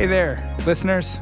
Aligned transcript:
Hey 0.00 0.06
there, 0.06 0.56
listeners. 0.64 1.18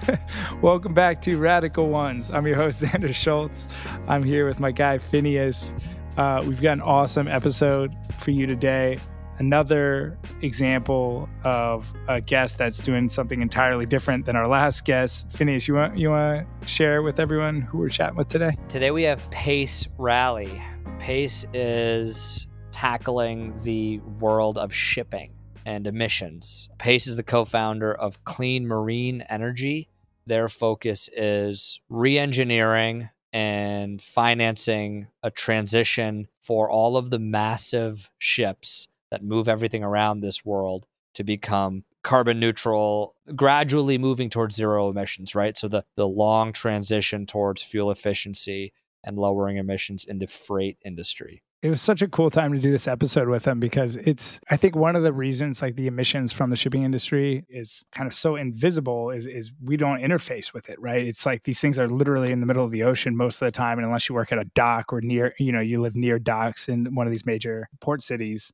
Welcome 0.62 0.94
back 0.94 1.20
to 1.20 1.36
Radical 1.36 1.90
Ones. 1.90 2.30
I'm 2.30 2.46
your 2.46 2.56
host, 2.56 2.82
Xander 2.82 3.12
Schultz. 3.12 3.68
I'm 4.08 4.22
here 4.22 4.48
with 4.48 4.58
my 4.58 4.72
guy, 4.72 4.96
Phineas. 4.96 5.74
Uh, 6.16 6.42
we've 6.46 6.62
got 6.62 6.72
an 6.72 6.80
awesome 6.80 7.28
episode 7.28 7.94
for 8.16 8.30
you 8.30 8.46
today. 8.46 8.98
Another 9.36 10.18
example 10.40 11.28
of 11.44 11.92
a 12.08 12.22
guest 12.22 12.56
that's 12.56 12.78
doing 12.80 13.10
something 13.10 13.42
entirely 13.42 13.84
different 13.84 14.24
than 14.24 14.34
our 14.34 14.48
last 14.48 14.86
guest. 14.86 15.30
Phineas, 15.30 15.68
you 15.68 15.74
want 15.74 15.98
you 15.98 16.08
want 16.08 16.46
to 16.62 16.66
share 16.66 17.02
with 17.02 17.20
everyone 17.20 17.60
who 17.60 17.76
we're 17.76 17.90
chatting 17.90 18.16
with 18.16 18.28
today? 18.28 18.56
Today 18.68 18.92
we 18.92 19.02
have 19.02 19.30
Pace 19.30 19.88
Ralli. 19.98 20.58
Pace 21.00 21.44
is 21.52 22.46
tackling 22.72 23.62
the 23.62 23.98
world 23.98 24.56
of 24.56 24.72
shipping 24.72 25.35
and 25.66 25.88
emissions. 25.88 26.68
Pace 26.78 27.08
is 27.08 27.16
the 27.16 27.24
co 27.24 27.44
founder 27.44 27.92
of 27.92 28.24
Clean 28.24 28.66
Marine 28.66 29.22
Energy. 29.28 29.90
Their 30.24 30.48
focus 30.48 31.10
is 31.14 31.80
re 31.90 32.16
engineering 32.18 33.10
and 33.32 34.00
financing 34.00 35.08
a 35.22 35.30
transition 35.30 36.28
for 36.40 36.70
all 36.70 36.96
of 36.96 37.10
the 37.10 37.18
massive 37.18 38.10
ships 38.16 38.86
that 39.10 39.24
move 39.24 39.48
everything 39.48 39.82
around 39.82 40.20
this 40.20 40.44
world 40.44 40.86
to 41.14 41.24
become 41.24 41.84
carbon 42.02 42.38
neutral, 42.38 43.16
gradually 43.34 43.98
moving 43.98 44.30
towards 44.30 44.54
zero 44.54 44.88
emissions, 44.88 45.34
right? 45.34 45.58
So 45.58 45.66
the, 45.66 45.84
the 45.96 46.06
long 46.06 46.52
transition 46.52 47.26
towards 47.26 47.62
fuel 47.62 47.90
efficiency 47.90 48.72
and 49.02 49.18
lowering 49.18 49.56
emissions 49.56 50.04
in 50.04 50.18
the 50.18 50.26
freight 50.28 50.78
industry 50.84 51.42
it 51.66 51.70
was 51.70 51.82
such 51.82 52.00
a 52.00 52.06
cool 52.06 52.30
time 52.30 52.52
to 52.52 52.60
do 52.60 52.70
this 52.70 52.86
episode 52.86 53.28
with 53.28 53.44
him 53.44 53.58
because 53.58 53.96
it's 53.96 54.38
i 54.50 54.56
think 54.56 54.76
one 54.76 54.94
of 54.94 55.02
the 55.02 55.12
reasons 55.12 55.60
like 55.60 55.74
the 55.74 55.88
emissions 55.88 56.32
from 56.32 56.50
the 56.50 56.56
shipping 56.56 56.84
industry 56.84 57.44
is 57.48 57.84
kind 57.92 58.06
of 58.06 58.14
so 58.14 58.36
invisible 58.36 59.10
is, 59.10 59.26
is 59.26 59.50
we 59.60 59.76
don't 59.76 60.00
interface 60.00 60.52
with 60.52 60.68
it 60.70 60.80
right? 60.80 61.06
It's 61.06 61.26
like 61.26 61.42
these 61.42 61.58
things 61.58 61.78
are 61.78 61.88
literally 61.88 62.30
in 62.30 62.40
the 62.40 62.46
middle 62.46 62.64
of 62.64 62.70
the 62.70 62.84
ocean 62.84 63.16
most 63.16 63.42
of 63.42 63.46
the 63.46 63.50
time 63.50 63.78
and 63.78 63.86
unless 63.86 64.08
you 64.08 64.14
work 64.14 64.30
at 64.30 64.38
a 64.38 64.44
dock 64.54 64.92
or 64.92 65.00
near 65.00 65.34
you 65.38 65.50
know 65.50 65.60
you 65.60 65.80
live 65.80 65.96
near 65.96 66.18
docks 66.18 66.68
in 66.68 66.94
one 66.94 67.06
of 67.06 67.10
these 67.10 67.26
major 67.26 67.68
port 67.80 68.00
cities 68.00 68.52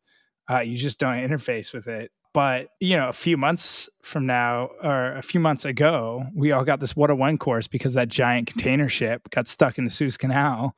uh, 0.51 0.61
you 0.61 0.77
just 0.77 0.99
don't 0.99 1.17
interface 1.17 1.73
with 1.73 1.87
it. 1.87 2.11
But 2.33 2.71
you 2.81 2.97
know 2.97 3.11
a 3.11 3.13
few 3.13 3.37
months 3.37 3.91
from 4.03 4.25
now 4.25 4.71
or 4.83 5.17
a 5.17 5.23
few 5.23 5.39
months 5.39 5.67
ago 5.67 6.25
we 6.35 6.53
all 6.53 6.65
got 6.65 6.81
this 6.81 6.97
101 6.97 7.37
course 7.37 7.67
because 7.67 7.93
that 7.95 8.09
giant 8.09 8.47
container 8.47 8.89
ship 8.89 9.29
got 9.31 9.49
stuck 9.49 9.77
in 9.77 9.85
the 9.85 9.91
suez 9.91 10.17
canal 10.17 10.75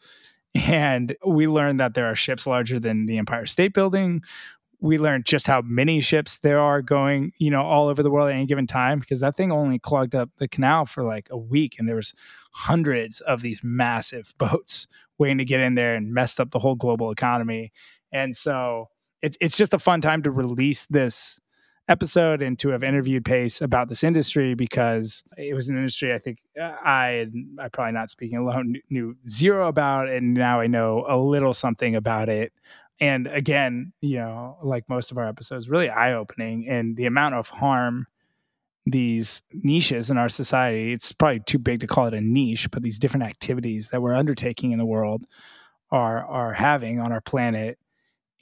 and 0.54 1.16
we 1.26 1.48
learned 1.48 1.80
that 1.80 1.94
there 1.94 2.06
are 2.06 2.14
ships 2.14 2.46
larger 2.46 2.78
than 2.78 3.06
the 3.06 3.18
Empire 3.18 3.46
State 3.46 3.74
Building. 3.74 4.22
We 4.80 4.98
learned 4.98 5.24
just 5.24 5.46
how 5.46 5.62
many 5.62 6.00
ships 6.00 6.38
there 6.38 6.60
are 6.60 6.82
going, 6.82 7.32
you 7.38 7.50
know, 7.50 7.62
all 7.62 7.88
over 7.88 8.02
the 8.02 8.10
world 8.10 8.28
at 8.28 8.34
any 8.34 8.46
given 8.46 8.66
time 8.66 8.98
because 8.98 9.20
that 9.20 9.36
thing 9.36 9.50
only 9.50 9.78
clogged 9.78 10.14
up 10.14 10.30
the 10.38 10.46
canal 10.46 10.84
for 10.84 11.02
like 11.02 11.28
a 11.30 11.38
week 11.38 11.76
and 11.78 11.88
there 11.88 11.96
was 11.96 12.12
hundreds 12.52 13.20
of 13.20 13.40
these 13.40 13.60
massive 13.64 14.34
boats 14.38 14.86
waiting 15.18 15.38
to 15.38 15.44
get 15.44 15.60
in 15.60 15.74
there 15.74 15.94
and 15.94 16.12
messed 16.12 16.38
up 16.38 16.50
the 16.50 16.58
whole 16.58 16.74
global 16.74 17.10
economy. 17.10 17.72
And 18.12 18.36
so 18.36 18.88
it, 19.22 19.36
it's 19.40 19.56
just 19.56 19.74
a 19.74 19.78
fun 19.78 20.00
time 20.00 20.22
to 20.22 20.30
release 20.30 20.86
this 20.86 21.40
episode 21.88 22.40
and 22.40 22.58
to 22.58 22.70
have 22.70 22.82
interviewed 22.82 23.24
Pace 23.24 23.60
about 23.60 23.88
this 23.88 24.02
industry 24.02 24.54
because 24.54 25.22
it 25.36 25.54
was 25.54 25.68
an 25.68 25.76
industry 25.76 26.14
I 26.14 26.18
think 26.18 26.38
uh, 26.60 26.72
I 26.82 27.26
I 27.58 27.68
probably 27.68 27.92
not 27.92 28.10
speaking 28.10 28.38
alone 28.38 28.76
knew 28.90 29.16
zero 29.28 29.68
about 29.68 30.08
and 30.08 30.34
now 30.34 30.60
I 30.60 30.66
know 30.66 31.04
a 31.08 31.18
little 31.18 31.54
something 31.54 31.94
about 31.94 32.28
it. 32.28 32.52
And 33.00 33.26
again, 33.26 33.92
you 34.00 34.16
know, 34.18 34.56
like 34.62 34.88
most 34.88 35.10
of 35.10 35.18
our 35.18 35.28
episodes, 35.28 35.68
really 35.68 35.90
eye 35.90 36.14
opening 36.14 36.68
and 36.68 36.96
the 36.96 37.06
amount 37.06 37.34
of 37.34 37.48
harm 37.48 38.06
these 38.86 39.42
niches 39.52 40.10
in 40.10 40.18
our 40.18 40.28
society, 40.28 40.92
it's 40.92 41.12
probably 41.12 41.40
too 41.40 41.58
big 41.58 41.80
to 41.80 41.86
call 41.86 42.06
it 42.06 42.14
a 42.14 42.20
niche, 42.20 42.70
but 42.70 42.82
these 42.82 42.98
different 42.98 43.24
activities 43.24 43.88
that 43.90 44.00
we're 44.00 44.14
undertaking 44.14 44.72
in 44.72 44.78
the 44.78 44.86
world 44.86 45.26
are 45.90 46.24
are 46.24 46.52
having 46.52 46.98
on 46.98 47.12
our 47.12 47.20
planet 47.20 47.78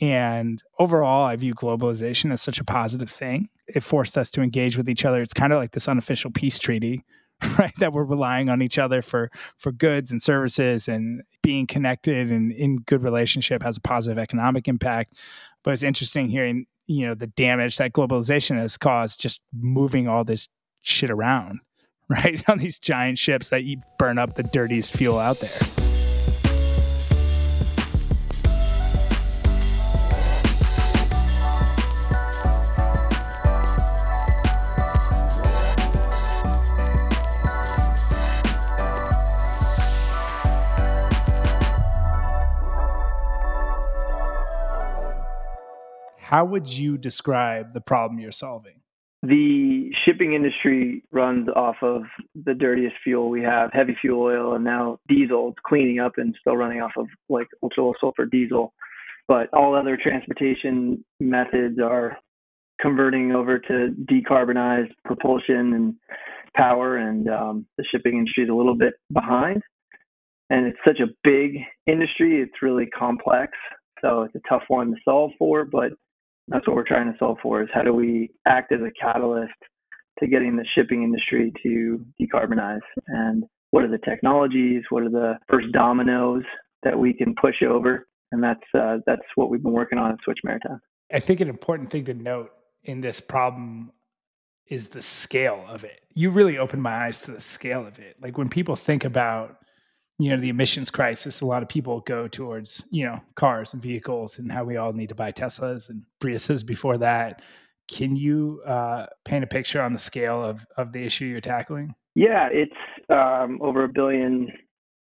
and 0.02 0.60
overall, 0.80 1.24
I 1.24 1.36
view 1.36 1.54
globalization 1.54 2.32
as 2.32 2.42
such 2.42 2.58
a 2.58 2.64
positive 2.64 3.08
thing. 3.08 3.48
It 3.68 3.84
forced 3.84 4.18
us 4.18 4.32
to 4.32 4.42
engage 4.42 4.76
with 4.76 4.90
each 4.90 5.04
other. 5.04 5.22
It's 5.22 5.32
kind 5.32 5.52
of 5.52 5.60
like 5.60 5.70
this 5.70 5.88
unofficial 5.88 6.32
peace 6.32 6.58
treaty, 6.58 7.04
right? 7.58 7.72
That 7.78 7.92
we're 7.92 8.02
relying 8.02 8.48
on 8.48 8.62
each 8.62 8.78
other 8.78 9.00
for 9.00 9.30
for 9.56 9.70
goods 9.70 10.10
and 10.10 10.20
services 10.20 10.88
and 10.88 11.22
being 11.40 11.68
connected 11.68 12.32
and 12.32 12.50
in 12.50 12.78
good 12.78 13.04
relationship 13.04 13.62
has 13.62 13.76
a 13.76 13.80
positive 13.80 14.18
economic 14.18 14.66
impact. 14.66 15.14
But 15.62 15.74
it's 15.74 15.84
interesting 15.84 16.28
hearing, 16.28 16.66
you 16.88 17.06
know, 17.06 17.14
the 17.14 17.28
damage 17.28 17.76
that 17.76 17.92
globalization 17.92 18.58
has 18.58 18.76
caused 18.76 19.20
just 19.20 19.40
moving 19.56 20.08
all 20.08 20.24
this 20.24 20.48
shit 20.80 21.10
around, 21.10 21.60
right? 22.08 22.42
On 22.48 22.58
these 22.58 22.80
giant 22.80 23.18
ships 23.18 23.50
that 23.50 23.62
you 23.62 23.80
burn 24.00 24.18
up 24.18 24.34
the 24.34 24.42
dirtiest 24.42 24.94
fuel 24.94 25.20
out 25.20 25.38
there. 25.38 25.81
How 46.32 46.46
would 46.46 46.66
you 46.66 46.96
describe 46.96 47.74
the 47.74 47.80
problem 47.82 48.18
you're 48.18 48.32
solving? 48.32 48.80
The 49.22 49.90
shipping 50.06 50.32
industry 50.32 51.04
runs 51.12 51.46
off 51.54 51.76
of 51.82 52.04
the 52.34 52.54
dirtiest 52.54 52.96
fuel 53.04 53.28
we 53.28 53.42
have, 53.42 53.68
heavy 53.74 53.94
fuel 54.00 54.22
oil, 54.22 54.54
and 54.54 54.64
now 54.64 54.98
diesel. 55.08 55.50
It's 55.50 55.58
cleaning 55.66 56.00
up 56.00 56.12
and 56.16 56.34
still 56.40 56.56
running 56.56 56.80
off 56.80 56.92
of 56.96 57.06
like 57.28 57.48
ultra 57.62 57.84
low 57.84 57.92
sulfur 58.00 58.24
diesel. 58.24 58.72
But 59.28 59.52
all 59.52 59.76
other 59.76 59.98
transportation 60.02 61.04
methods 61.20 61.78
are 61.78 62.16
converting 62.80 63.32
over 63.32 63.58
to 63.58 63.94
decarbonized 64.10 64.92
propulsion 65.04 65.74
and 65.74 65.94
power, 66.56 66.96
and 66.96 67.28
um, 67.28 67.66
the 67.76 67.84
shipping 67.92 68.16
industry 68.16 68.44
is 68.44 68.50
a 68.50 68.54
little 68.54 68.76
bit 68.76 68.94
behind. 69.12 69.62
And 70.48 70.66
it's 70.66 70.78
such 70.84 70.98
a 70.98 71.12
big 71.22 71.58
industry; 71.86 72.40
it's 72.40 72.62
really 72.62 72.86
complex, 72.86 73.52
so 74.00 74.22
it's 74.22 74.34
a 74.34 74.48
tough 74.48 74.64
one 74.68 74.92
to 74.92 74.96
solve 75.04 75.32
for. 75.38 75.66
But 75.66 75.92
that's 76.48 76.66
what 76.66 76.76
we're 76.76 76.86
trying 76.86 77.12
to 77.12 77.18
solve 77.18 77.38
for 77.42 77.62
is 77.62 77.68
how 77.72 77.82
do 77.82 77.94
we 77.94 78.30
act 78.46 78.72
as 78.72 78.80
a 78.80 78.90
catalyst 79.00 79.52
to 80.18 80.26
getting 80.26 80.56
the 80.56 80.66
shipping 80.74 81.02
industry 81.02 81.52
to 81.62 82.04
decarbonize? 82.20 82.80
And 83.06 83.44
what 83.70 83.84
are 83.84 83.90
the 83.90 83.98
technologies? 83.98 84.82
What 84.90 85.02
are 85.02 85.10
the 85.10 85.38
first 85.48 85.72
dominoes 85.72 86.44
that 86.82 86.98
we 86.98 87.12
can 87.12 87.34
push 87.40 87.62
over? 87.62 88.06
And 88.32 88.42
that's 88.42 88.60
uh, 88.74 88.98
that's 89.06 89.22
what 89.34 89.50
we've 89.50 89.62
been 89.62 89.72
working 89.72 89.98
on 89.98 90.12
at 90.12 90.18
switch 90.24 90.38
maritime. 90.44 90.80
I 91.12 91.20
think 91.20 91.40
an 91.40 91.48
important 91.48 91.90
thing 91.90 92.04
to 92.06 92.14
note 92.14 92.50
in 92.84 93.00
this 93.00 93.20
problem 93.20 93.92
is 94.66 94.88
the 94.88 95.02
scale 95.02 95.64
of 95.68 95.84
it. 95.84 96.00
You 96.14 96.30
really 96.30 96.56
opened 96.56 96.82
my 96.82 97.06
eyes 97.06 97.20
to 97.22 97.32
the 97.32 97.40
scale 97.40 97.86
of 97.86 97.98
it. 97.98 98.16
Like 98.22 98.38
when 98.38 98.48
people 98.48 98.76
think 98.76 99.04
about 99.04 99.58
you 100.18 100.30
know 100.30 100.40
the 100.40 100.48
emissions 100.48 100.90
crisis 100.90 101.40
a 101.40 101.46
lot 101.46 101.62
of 101.62 101.68
people 101.68 102.00
go 102.00 102.28
towards 102.28 102.84
you 102.90 103.04
know 103.04 103.20
cars 103.34 103.72
and 103.72 103.82
vehicles 103.82 104.38
and 104.38 104.50
how 104.52 104.64
we 104.64 104.76
all 104.76 104.92
need 104.92 105.08
to 105.08 105.14
buy 105.14 105.32
teslas 105.32 105.90
and 105.90 106.02
priuses 106.20 106.64
before 106.64 106.98
that. 106.98 107.42
Can 107.90 108.14
you 108.16 108.62
uh, 108.64 109.06
paint 109.24 109.44
a 109.44 109.46
picture 109.46 109.82
on 109.82 109.92
the 109.92 109.98
scale 109.98 110.42
of, 110.42 110.64
of 110.76 110.92
the 110.92 111.02
issue 111.04 111.24
you're 111.24 111.40
tackling? 111.40 111.94
Yeah 112.14 112.48
it's 112.52 112.72
um, 113.08 113.58
over 113.62 113.84
a 113.84 113.88
billion 113.88 114.48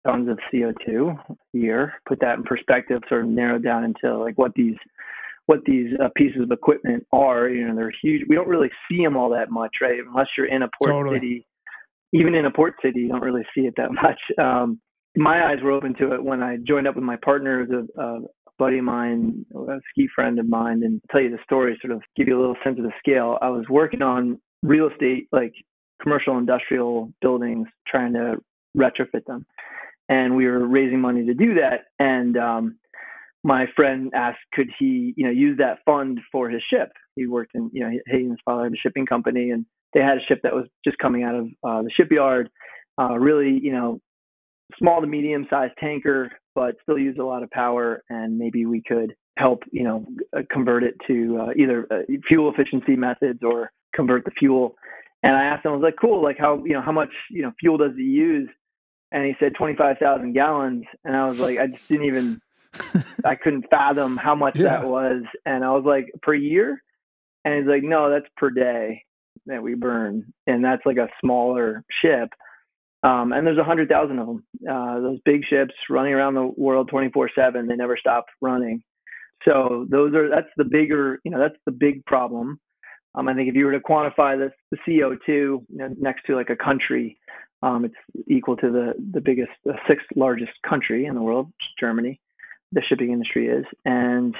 tons 0.05 0.29
of 0.29 0.39
co2 0.51 1.17
a 1.29 1.35
year. 1.57 1.93
Put 2.07 2.19
that 2.21 2.37
in 2.37 2.43
perspective 2.43 3.01
sort 3.07 3.25
of 3.25 3.29
narrow 3.29 3.59
down 3.59 3.83
into 3.83 4.17
like 4.17 4.37
what 4.37 4.53
these 4.55 4.75
what 5.45 5.59
these 5.65 5.91
uh, 6.01 6.07
pieces 6.15 6.41
of 6.41 6.51
equipment 6.51 7.05
are 7.11 7.49
you 7.49 7.67
know 7.67 7.75
they're 7.75 7.93
huge. 8.01 8.23
We 8.27 8.35
don't 8.35 8.47
really 8.47 8.71
see 8.89 9.03
them 9.03 9.17
all 9.17 9.29
that 9.29 9.51
much 9.51 9.75
right? 9.81 9.99
Unless 10.07 10.27
you're 10.37 10.47
in 10.47 10.63
a 10.63 10.69
port 10.81 10.91
totally. 10.91 11.17
city 11.17 11.47
even 12.13 12.35
in 12.35 12.45
a 12.45 12.51
port 12.51 12.75
city 12.81 13.01
you 13.01 13.09
don't 13.09 13.21
really 13.21 13.45
see 13.55 13.61
it 13.61 13.75
that 13.77 13.91
much. 14.01 14.19
Um, 14.39 14.79
my 15.15 15.45
eyes 15.49 15.61
were 15.61 15.71
open 15.71 15.93
to 15.95 16.13
it 16.13 16.23
when 16.23 16.41
I 16.41 16.57
joined 16.67 16.87
up 16.87 16.95
with 16.95 17.03
my 17.03 17.17
partner, 17.17 17.67
a, 17.97 18.01
a 18.01 18.19
buddy 18.57 18.79
of 18.79 18.83
mine, 18.83 19.45
a 19.55 19.79
ski 19.89 20.07
friend 20.13 20.39
of 20.39 20.47
mine, 20.47 20.81
and 20.83 21.01
tell 21.11 21.21
you 21.21 21.29
the 21.29 21.37
story, 21.43 21.77
sort 21.81 21.93
of 21.93 22.01
give 22.15 22.27
you 22.27 22.37
a 22.37 22.39
little 22.39 22.55
sense 22.63 22.77
of 22.79 22.85
the 22.85 22.93
scale. 22.99 23.37
I 23.41 23.49
was 23.49 23.65
working 23.69 24.01
on 24.01 24.39
real 24.61 24.89
estate, 24.89 25.27
like 25.31 25.53
commercial 26.01 26.37
industrial 26.37 27.11
buildings, 27.21 27.67
trying 27.87 28.13
to 28.13 28.37
retrofit 28.77 29.25
them, 29.27 29.45
and 30.09 30.35
we 30.35 30.45
were 30.45 30.65
raising 30.65 30.99
money 30.99 31.25
to 31.25 31.33
do 31.33 31.55
that. 31.55 31.85
And 31.99 32.37
um, 32.37 32.77
my 33.43 33.65
friend 33.75 34.11
asked, 34.15 34.39
could 34.53 34.69
he, 34.79 35.13
you 35.15 35.25
know, 35.25 35.31
use 35.31 35.57
that 35.59 35.79
fund 35.85 36.19
for 36.31 36.49
his 36.49 36.61
ship? 36.69 36.91
He 37.15 37.27
worked 37.27 37.51
in, 37.53 37.69
you 37.73 37.81
know, 37.83 37.89
he 37.89 38.17
and 38.17 38.31
his 38.31 38.39
father 38.45 38.63
had 38.63 38.73
a 38.73 38.77
shipping 38.77 39.05
company, 39.05 39.51
and 39.51 39.65
they 39.93 39.99
had 39.99 40.17
a 40.17 40.25
ship 40.27 40.39
that 40.43 40.53
was 40.53 40.65
just 40.83 40.97
coming 40.97 41.23
out 41.23 41.35
of 41.35 41.47
uh, 41.63 41.81
the 41.83 41.91
shipyard. 41.95 42.49
Uh, 42.99 43.17
really, 43.17 43.59
you 43.61 43.71
know, 43.71 43.99
small 44.77 45.01
to 45.01 45.07
medium 45.07 45.47
sized 45.49 45.73
tanker, 45.79 46.31
but 46.55 46.75
still 46.83 46.97
use 46.97 47.17
a 47.19 47.23
lot 47.23 47.43
of 47.43 47.49
power. 47.51 48.03
And 48.09 48.37
maybe 48.37 48.65
we 48.65 48.81
could 48.81 49.15
help, 49.37 49.63
you 49.71 49.83
know, 49.83 50.05
uh, 50.35 50.41
convert 50.51 50.83
it 50.83 50.95
to 51.07 51.39
uh, 51.41 51.53
either 51.57 51.87
uh, 51.91 52.03
fuel 52.27 52.51
efficiency 52.51 52.95
methods 52.95 53.39
or 53.43 53.71
convert 53.95 54.25
the 54.25 54.31
fuel. 54.31 54.75
And 55.23 55.35
I 55.35 55.45
asked 55.45 55.65
him, 55.65 55.71
I 55.71 55.75
was 55.75 55.83
like, 55.83 55.95
cool, 55.99 56.21
like 56.21 56.37
how 56.37 56.61
you 56.65 56.73
know 56.73 56.81
how 56.81 56.91
much 56.91 57.11
you 57.29 57.41
know 57.41 57.51
fuel 57.59 57.77
does 57.77 57.95
he 57.95 58.03
use? 58.03 58.49
And 59.11 59.25
he 59.25 59.35
said 59.39 59.53
twenty 59.57 59.75
five 59.75 59.97
thousand 59.97 60.33
gallons. 60.33 60.83
And 61.05 61.15
I 61.15 61.25
was 61.27 61.39
like, 61.39 61.59
I 61.59 61.67
just 61.67 61.87
didn't 61.87 62.07
even, 62.07 62.41
I 63.25 63.35
couldn't 63.35 63.69
fathom 63.69 64.17
how 64.17 64.35
much 64.35 64.57
yeah. 64.57 64.63
that 64.63 64.87
was. 64.87 65.23
And 65.45 65.63
I 65.63 65.71
was 65.71 65.85
like, 65.85 66.11
per 66.21 66.33
year? 66.33 66.81
And 67.45 67.55
he's 67.55 67.67
like, 67.67 67.83
no, 67.83 68.09
that's 68.09 68.25
per 68.37 68.49
day 68.49 69.03
that 69.45 69.61
we 69.61 69.75
burn, 69.75 70.33
and 70.47 70.63
that's 70.63 70.85
like 70.85 70.97
a 70.97 71.09
smaller 71.21 71.83
ship. 72.01 72.29
Um, 73.03 73.33
and 73.33 73.45
there's 73.45 73.57
a 73.57 73.63
hundred 73.63 73.89
thousand 73.89 74.19
of 74.19 74.27
them. 74.27 74.43
Uh, 74.69 74.99
those 75.01 75.19
big 75.25 75.41
ships 75.49 75.73
running 75.89 76.13
around 76.13 76.35
the 76.35 76.51
world 76.55 76.89
24/7. 76.89 77.67
They 77.67 77.75
never 77.75 77.97
stop 77.97 78.25
running. 78.41 78.81
So 79.45 79.85
those 79.89 80.13
are 80.15 80.29
that's 80.29 80.47
the 80.55 80.63
bigger, 80.63 81.19
you 81.23 81.31
know, 81.31 81.39
that's 81.39 81.59
the 81.65 81.71
big 81.71 82.05
problem. 82.05 82.59
Um, 83.15 83.27
I 83.27 83.33
think 83.33 83.49
if 83.49 83.55
you 83.55 83.65
were 83.65 83.73
to 83.73 83.79
quantify 83.79 84.39
this, 84.39 84.53
the 84.71 84.77
CO2 84.87 85.27
you 85.27 85.65
know, 85.69 85.89
next 85.99 86.25
to 86.25 86.35
like 86.35 86.49
a 86.49 86.55
country, 86.55 87.17
um, 87.61 87.85
it's 87.85 88.25
equal 88.27 88.55
to 88.57 88.71
the 88.71 88.93
the 89.13 89.21
biggest, 89.21 89.51
the 89.65 89.75
sixth 89.87 90.07
largest 90.15 90.53
country 90.67 91.05
in 91.05 91.15
the 91.15 91.21
world, 91.21 91.51
Germany. 91.79 92.19
The 92.71 92.81
shipping 92.87 93.11
industry 93.11 93.47
is, 93.47 93.65
and 93.85 94.35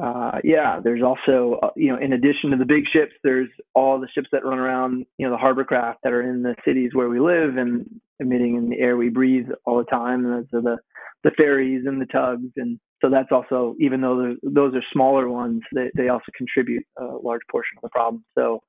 uh, 0.00 0.38
yeah, 0.44 0.80
there's 0.82 1.02
also, 1.02 1.58
uh, 1.62 1.70
you 1.76 1.88
know, 1.88 1.98
in 1.98 2.12
addition 2.12 2.50
to 2.50 2.56
the 2.56 2.64
big 2.64 2.84
ships, 2.92 3.12
there's 3.24 3.48
all 3.74 4.00
the 4.00 4.08
ships 4.14 4.28
that 4.32 4.44
run 4.44 4.58
around, 4.58 5.04
you 5.18 5.26
know, 5.26 5.32
the 5.32 5.38
harbor 5.38 5.64
craft 5.64 5.98
that 6.04 6.12
are 6.12 6.22
in 6.22 6.42
the 6.42 6.54
cities 6.64 6.90
where 6.94 7.08
we 7.08 7.20
live 7.20 7.56
and 7.56 7.86
emitting 8.20 8.56
in 8.56 8.70
the 8.70 8.78
air 8.78 8.96
we 8.96 9.08
breathe 9.08 9.48
all 9.66 9.78
the 9.78 9.84
time. 9.84 10.24
And 10.24 10.46
are 10.54 10.62
the, 10.62 10.76
the 11.24 11.32
ferries 11.36 11.84
and 11.86 12.00
the 12.00 12.06
tugs. 12.06 12.50
And 12.56 12.78
so 13.02 13.10
that's 13.10 13.30
also, 13.32 13.74
even 13.80 14.00
though 14.00 14.36
those 14.42 14.74
are 14.74 14.84
smaller 14.92 15.28
ones, 15.28 15.62
they, 15.74 15.90
they 15.96 16.08
also 16.08 16.32
contribute 16.36 16.84
a 16.98 17.04
large 17.04 17.42
portion 17.50 17.76
of 17.76 17.82
the 17.82 17.90
problem. 17.90 18.24
So 18.38 18.62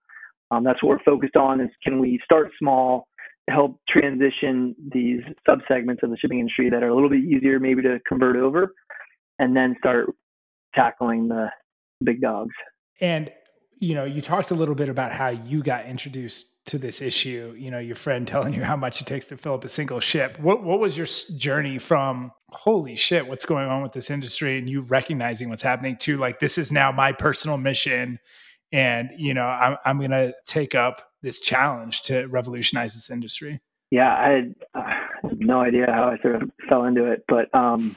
um, 0.49 0.63
that's 0.63 0.81
what 0.83 0.89
we're 0.89 1.03
focused 1.03 1.35
on 1.35 1.61
is 1.61 1.69
can 1.83 1.99
we 1.99 2.19
start 2.25 2.51
small, 2.57 3.07
help 3.49 3.79
transition 3.87 4.75
these 4.91 5.21
subsegments 5.47 6.03
of 6.03 6.09
the 6.09 6.17
shipping 6.17 6.39
industry 6.39 6.69
that 6.69 6.83
are 6.83 6.89
a 6.89 6.93
little 6.93 7.09
bit 7.09 7.23
easier 7.23 7.59
maybe 7.59 7.81
to 7.83 7.99
convert 8.07 8.35
over 8.35 8.73
and 9.39 9.55
then 9.55 9.75
start 9.79 10.07
tackling 10.73 11.27
the 11.27 11.49
big 12.03 12.21
dogs. 12.21 12.53
And 12.99 13.31
you 13.79 13.95
know, 13.95 14.05
you 14.05 14.21
talked 14.21 14.51
a 14.51 14.53
little 14.53 14.75
bit 14.75 14.89
about 14.89 15.11
how 15.11 15.29
you 15.29 15.63
got 15.63 15.87
introduced 15.87 16.45
to 16.67 16.77
this 16.77 17.01
issue. 17.01 17.55
You 17.57 17.71
know, 17.71 17.79
your 17.79 17.95
friend 17.95 18.27
telling 18.27 18.53
you 18.53 18.63
how 18.63 18.75
much 18.75 19.01
it 19.01 19.07
takes 19.07 19.27
to 19.29 19.37
fill 19.37 19.55
up 19.55 19.63
a 19.63 19.69
single 19.69 19.99
ship. 19.99 20.39
What 20.39 20.63
what 20.63 20.79
was 20.79 20.95
your 20.95 21.07
journey 21.37 21.79
from 21.79 22.31
holy 22.51 22.95
shit, 22.95 23.27
what's 23.27 23.45
going 23.45 23.67
on 23.67 23.81
with 23.81 23.93
this 23.93 24.11
industry, 24.11 24.57
and 24.59 24.69
you 24.69 24.81
recognizing 24.81 25.49
what's 25.49 25.63
happening 25.63 25.97
to 25.97 26.17
like 26.17 26.39
this 26.39 26.57
is 26.57 26.71
now 26.71 26.91
my 26.91 27.11
personal 27.11 27.57
mission, 27.57 28.19
and 28.71 29.09
you 29.17 29.33
know, 29.33 29.45
I'm 29.45 29.77
I'm 29.83 29.99
gonna 29.99 30.33
take 30.45 30.75
up 30.75 31.09
this 31.23 31.39
challenge 31.39 32.03
to 32.03 32.27
revolutionize 32.27 32.93
this 32.93 33.09
industry. 33.09 33.59
Yeah, 33.89 34.15
I 34.15 34.29
had, 34.29 34.55
uh, 34.73 34.79
I 34.79 35.27
had 35.27 35.39
no 35.39 35.59
idea 35.59 35.85
how 35.87 36.05
I 36.05 36.21
sort 36.21 36.35
of 36.35 36.49
fell 36.69 36.85
into 36.85 37.11
it, 37.11 37.23
but 37.27 37.53
um, 37.53 37.95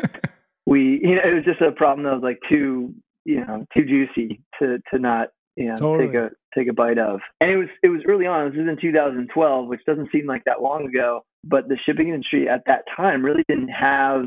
we 0.66 1.00
you 1.02 1.14
know 1.14 1.22
it 1.24 1.34
was 1.34 1.44
just 1.44 1.60
a 1.60 1.72
problem 1.72 2.04
that 2.04 2.12
was 2.14 2.22
like 2.22 2.40
too 2.48 2.94
you 3.24 3.44
know 3.44 3.64
too 3.74 3.84
juicy 3.84 4.40
to 4.58 4.78
to 4.92 4.98
not 4.98 5.28
you 5.56 5.66
know 5.66 5.76
totally. 5.76 6.06
take 6.08 6.16
a 6.16 6.30
take 6.54 6.68
a 6.68 6.72
bite 6.72 6.98
of. 6.98 7.20
And 7.40 7.50
it 7.50 7.56
was 7.56 7.68
it 7.82 7.88
was 7.88 8.02
early 8.06 8.26
on. 8.26 8.50
This 8.50 8.58
was 8.58 8.68
in 8.68 8.78
2012 8.80 9.68
which 9.68 9.80
doesn't 9.86 10.10
seem 10.12 10.26
like 10.26 10.42
that 10.44 10.62
long 10.62 10.86
ago 10.86 11.22
but 11.44 11.68
the 11.68 11.78
shipping 11.86 12.08
industry 12.08 12.48
at 12.48 12.62
that 12.66 12.82
time 12.96 13.24
really 13.24 13.44
didn't 13.48 13.68
have 13.68 14.24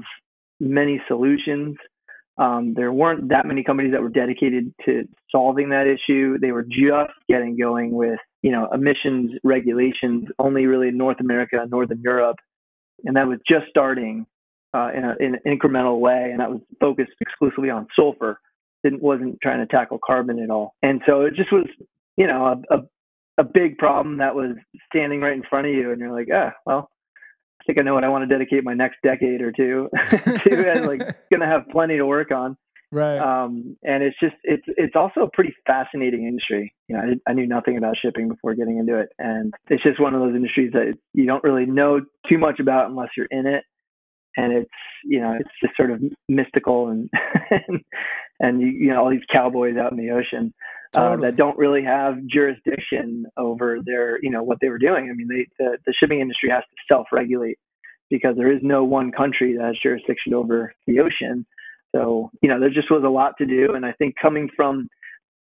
many 0.59 1.01
solutions. 1.07 1.75
Um, 2.37 2.73
there 2.73 2.93
weren't 2.93 3.29
that 3.29 3.45
many 3.45 3.63
companies 3.63 3.91
that 3.91 4.01
were 4.01 4.09
dedicated 4.09 4.73
to 4.85 5.03
solving 5.29 5.69
that 5.69 5.87
issue. 5.87 6.37
They 6.39 6.53
were 6.53 6.63
just 6.63 7.11
getting 7.27 7.57
going 7.57 7.91
with 7.91 8.19
you 8.41 8.51
know 8.51 8.69
emissions 8.73 9.31
regulations 9.43 10.29
only 10.39 10.65
really 10.65 10.87
in 10.87 10.97
north 10.97 11.19
america 11.19 11.57
and 11.61 11.69
northern 11.69 12.01
europe. 12.01 12.37
And 13.03 13.15
that 13.15 13.27
was 13.27 13.39
just 13.47 13.65
starting 13.69 14.25
uh, 14.73 14.89
in, 14.95 15.03
a, 15.03 15.15
in 15.19 15.35
an 15.35 15.41
incremental 15.45 15.99
way, 15.99 16.29
and 16.31 16.39
that 16.39 16.49
was 16.49 16.61
focused 16.79 17.11
exclusively 17.21 17.69
on 17.69 17.87
sulfur. 17.95 18.39
Didn't 18.83 19.01
wasn't 19.01 19.39
trying 19.41 19.59
to 19.59 19.67
tackle 19.67 19.99
carbon 20.03 20.39
at 20.39 20.49
all, 20.49 20.75
and 20.81 21.01
so 21.05 21.21
it 21.21 21.35
just 21.35 21.51
was, 21.51 21.65
you 22.15 22.27
know, 22.27 22.63
a, 22.71 22.75
a 22.75 22.79
a 23.39 23.43
big 23.43 23.77
problem 23.77 24.17
that 24.17 24.35
was 24.35 24.55
standing 24.91 25.21
right 25.21 25.33
in 25.33 25.43
front 25.49 25.67
of 25.67 25.73
you, 25.73 25.91
and 25.91 25.99
you're 25.99 26.11
like, 26.11 26.27
ah, 26.33 26.51
well, 26.65 26.89
I 27.61 27.63
think 27.65 27.79
I 27.79 27.81
know 27.81 27.93
what 27.93 28.03
I 28.03 28.09
want 28.09 28.27
to 28.27 28.33
dedicate 28.33 28.63
my 28.63 28.73
next 28.73 28.97
decade 29.03 29.41
or 29.41 29.51
two 29.51 29.89
to, 30.09 30.71
and 30.71 30.87
like 30.87 31.01
gonna 31.31 31.47
have 31.47 31.67
plenty 31.71 31.97
to 31.97 32.05
work 32.05 32.31
on. 32.31 32.57
Right. 32.91 33.19
Um, 33.19 33.77
and 33.83 34.01
it's 34.01 34.15
just 34.19 34.35
it's 34.43 34.63
it's 34.67 34.95
also 34.95 35.21
a 35.21 35.29
pretty 35.31 35.53
fascinating 35.67 36.25
industry. 36.25 36.73
You 36.87 36.95
know, 36.95 37.01
I, 37.01 37.31
I 37.31 37.33
knew 37.33 37.47
nothing 37.47 37.77
about 37.77 37.95
shipping 38.01 38.29
before 38.29 38.55
getting 38.55 38.77
into 38.77 38.97
it, 38.97 39.09
and 39.19 39.53
it's 39.69 39.83
just 39.83 40.01
one 40.01 40.13
of 40.13 40.21
those 40.21 40.35
industries 40.35 40.71
that 40.73 40.97
you 41.13 41.25
don't 41.25 41.43
really 41.43 41.65
know 41.65 42.01
too 42.27 42.37
much 42.37 42.59
about 42.59 42.89
unless 42.89 43.09
you're 43.15 43.27
in 43.29 43.45
it 43.45 43.63
and 44.39 44.53
it's 44.53 44.69
you 45.03 45.19
know 45.19 45.35
it's 45.39 45.49
just 45.61 45.75
sort 45.75 45.91
of 45.91 46.01
mystical 46.27 46.87
and 46.89 47.09
and, 48.39 48.61
you, 48.61 48.67
you 48.67 48.87
know 48.87 49.03
all 49.03 49.11
these 49.11 49.19
cowboys 49.31 49.75
out 49.77 49.91
in 49.91 49.97
the 49.97 50.11
ocean 50.11 50.53
uh, 50.95 51.09
totally. 51.09 51.27
that 51.27 51.37
don't 51.37 51.57
really 51.57 51.83
have 51.83 52.15
jurisdiction 52.27 53.25
over 53.37 53.79
their 53.85 54.17
you 54.23 54.29
know 54.29 54.43
what 54.43 54.57
they 54.61 54.69
were 54.69 54.77
doing. 54.77 55.09
I 55.09 55.13
mean, 55.13 55.27
they, 55.27 55.45
the 55.59 55.77
the 55.85 55.93
shipping 55.99 56.21
industry 56.21 56.49
has 56.49 56.63
to 56.63 56.93
self-regulate 56.93 57.57
because 58.09 58.35
there 58.37 58.51
is 58.51 58.59
no 58.63 58.83
one 58.83 59.11
country 59.11 59.55
that 59.55 59.63
has 59.63 59.75
jurisdiction 59.83 60.33
over 60.33 60.73
the 60.87 60.99
ocean. 60.99 61.45
So 61.95 62.31
you 62.41 62.49
know 62.49 62.59
there 62.59 62.69
just 62.69 62.91
was 62.91 63.03
a 63.05 63.09
lot 63.09 63.33
to 63.39 63.45
do, 63.45 63.73
and 63.75 63.85
I 63.85 63.91
think 63.93 64.15
coming 64.21 64.49
from 64.55 64.87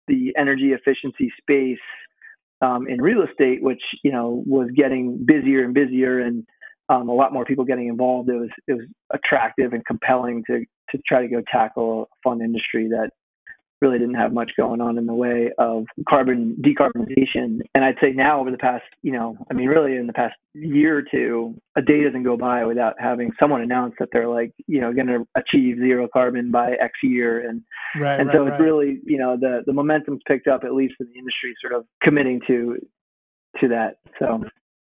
the 0.09 0.35
energy 0.37 0.73
efficiency 0.73 1.33
space 1.41 1.79
um, 2.63 2.89
in 2.89 3.01
real 3.01 3.23
estate, 3.23 3.63
which 3.63 3.83
you 4.03 4.11
know 4.11 4.43
was 4.47 4.69
getting 4.75 5.25
busier 5.25 5.65
and 5.65 5.73
busier 5.73 6.19
and 6.19 6.45
um, 6.89 7.09
a 7.09 7.15
lot 7.15 7.33
more 7.33 7.45
people 7.45 7.65
getting 7.65 7.89
involved. 7.89 8.29
It 8.29 8.37
was 8.37 8.51
it 8.67 8.73
was 8.75 8.87
attractive 9.13 9.73
and 9.73 9.85
compelling 9.85 10.43
to 10.47 10.65
to 10.91 10.99
try 11.07 11.23
to 11.23 11.29
go 11.29 11.43
tackle 11.51 12.03
a 12.03 12.29
fun 12.29 12.41
industry 12.41 12.89
that 12.89 13.11
really 13.81 13.99
didn't 13.99 14.15
have 14.15 14.33
much 14.33 14.51
going 14.57 14.81
on 14.81 14.99
in 14.99 15.07
the 15.07 15.15
way 15.15 15.51
of 15.59 15.85
carbon 16.09 16.57
decarbonization. 16.61 17.61
And 17.75 17.85
I'd 17.85 17.97
say 18.01 18.11
now 18.13 18.41
over 18.41 18.51
the 18.51 18.59
past, 18.59 18.85
you 19.03 19.13
know, 19.13 19.37
I 19.51 19.55
mean, 19.55 19.69
really 19.69 19.97
in 19.97 20.07
the 20.07 20.13
past 20.13 20.35
year 20.55 20.99
or 20.99 21.03
two, 21.03 21.55
a 21.77 21.83
day 21.83 22.03
doesn't 22.03 22.25
go 22.25 22.37
by 22.37 22.65
without 22.65 22.95
having 22.99 23.31
someone 23.39 23.61
announce 23.61 23.95
that 24.01 24.09
they're 24.13 24.29
like, 24.29 24.53
you 24.67 24.81
know, 24.81 24.93
going 24.93 25.07
to 25.07 25.27
achieve 25.37 25.77
zero 25.79 26.09
carbon 26.13 26.51
by 26.51 26.73
X 26.73 26.93
year. 27.03 27.49
And, 27.49 27.63
right, 28.01 28.19
and 28.19 28.29
right, 28.29 28.37
so 28.37 28.47
it's 28.47 28.53
right. 28.53 28.61
really, 28.61 29.01
you 29.05 29.19
know, 29.19 29.37
the, 29.39 29.63
the 29.67 29.73
momentum's 29.73 30.23
picked 30.27 30.49
up, 30.49 30.65
at 30.65 30.75
least 30.75 30.95
in 30.99 31.07
the 31.13 31.19
industry 31.19 31.55
sort 31.61 31.75
of 31.75 31.87
committing 32.03 32.41
to, 32.49 32.79
to 33.61 33.69
that. 33.69 33.99
So 34.19 34.43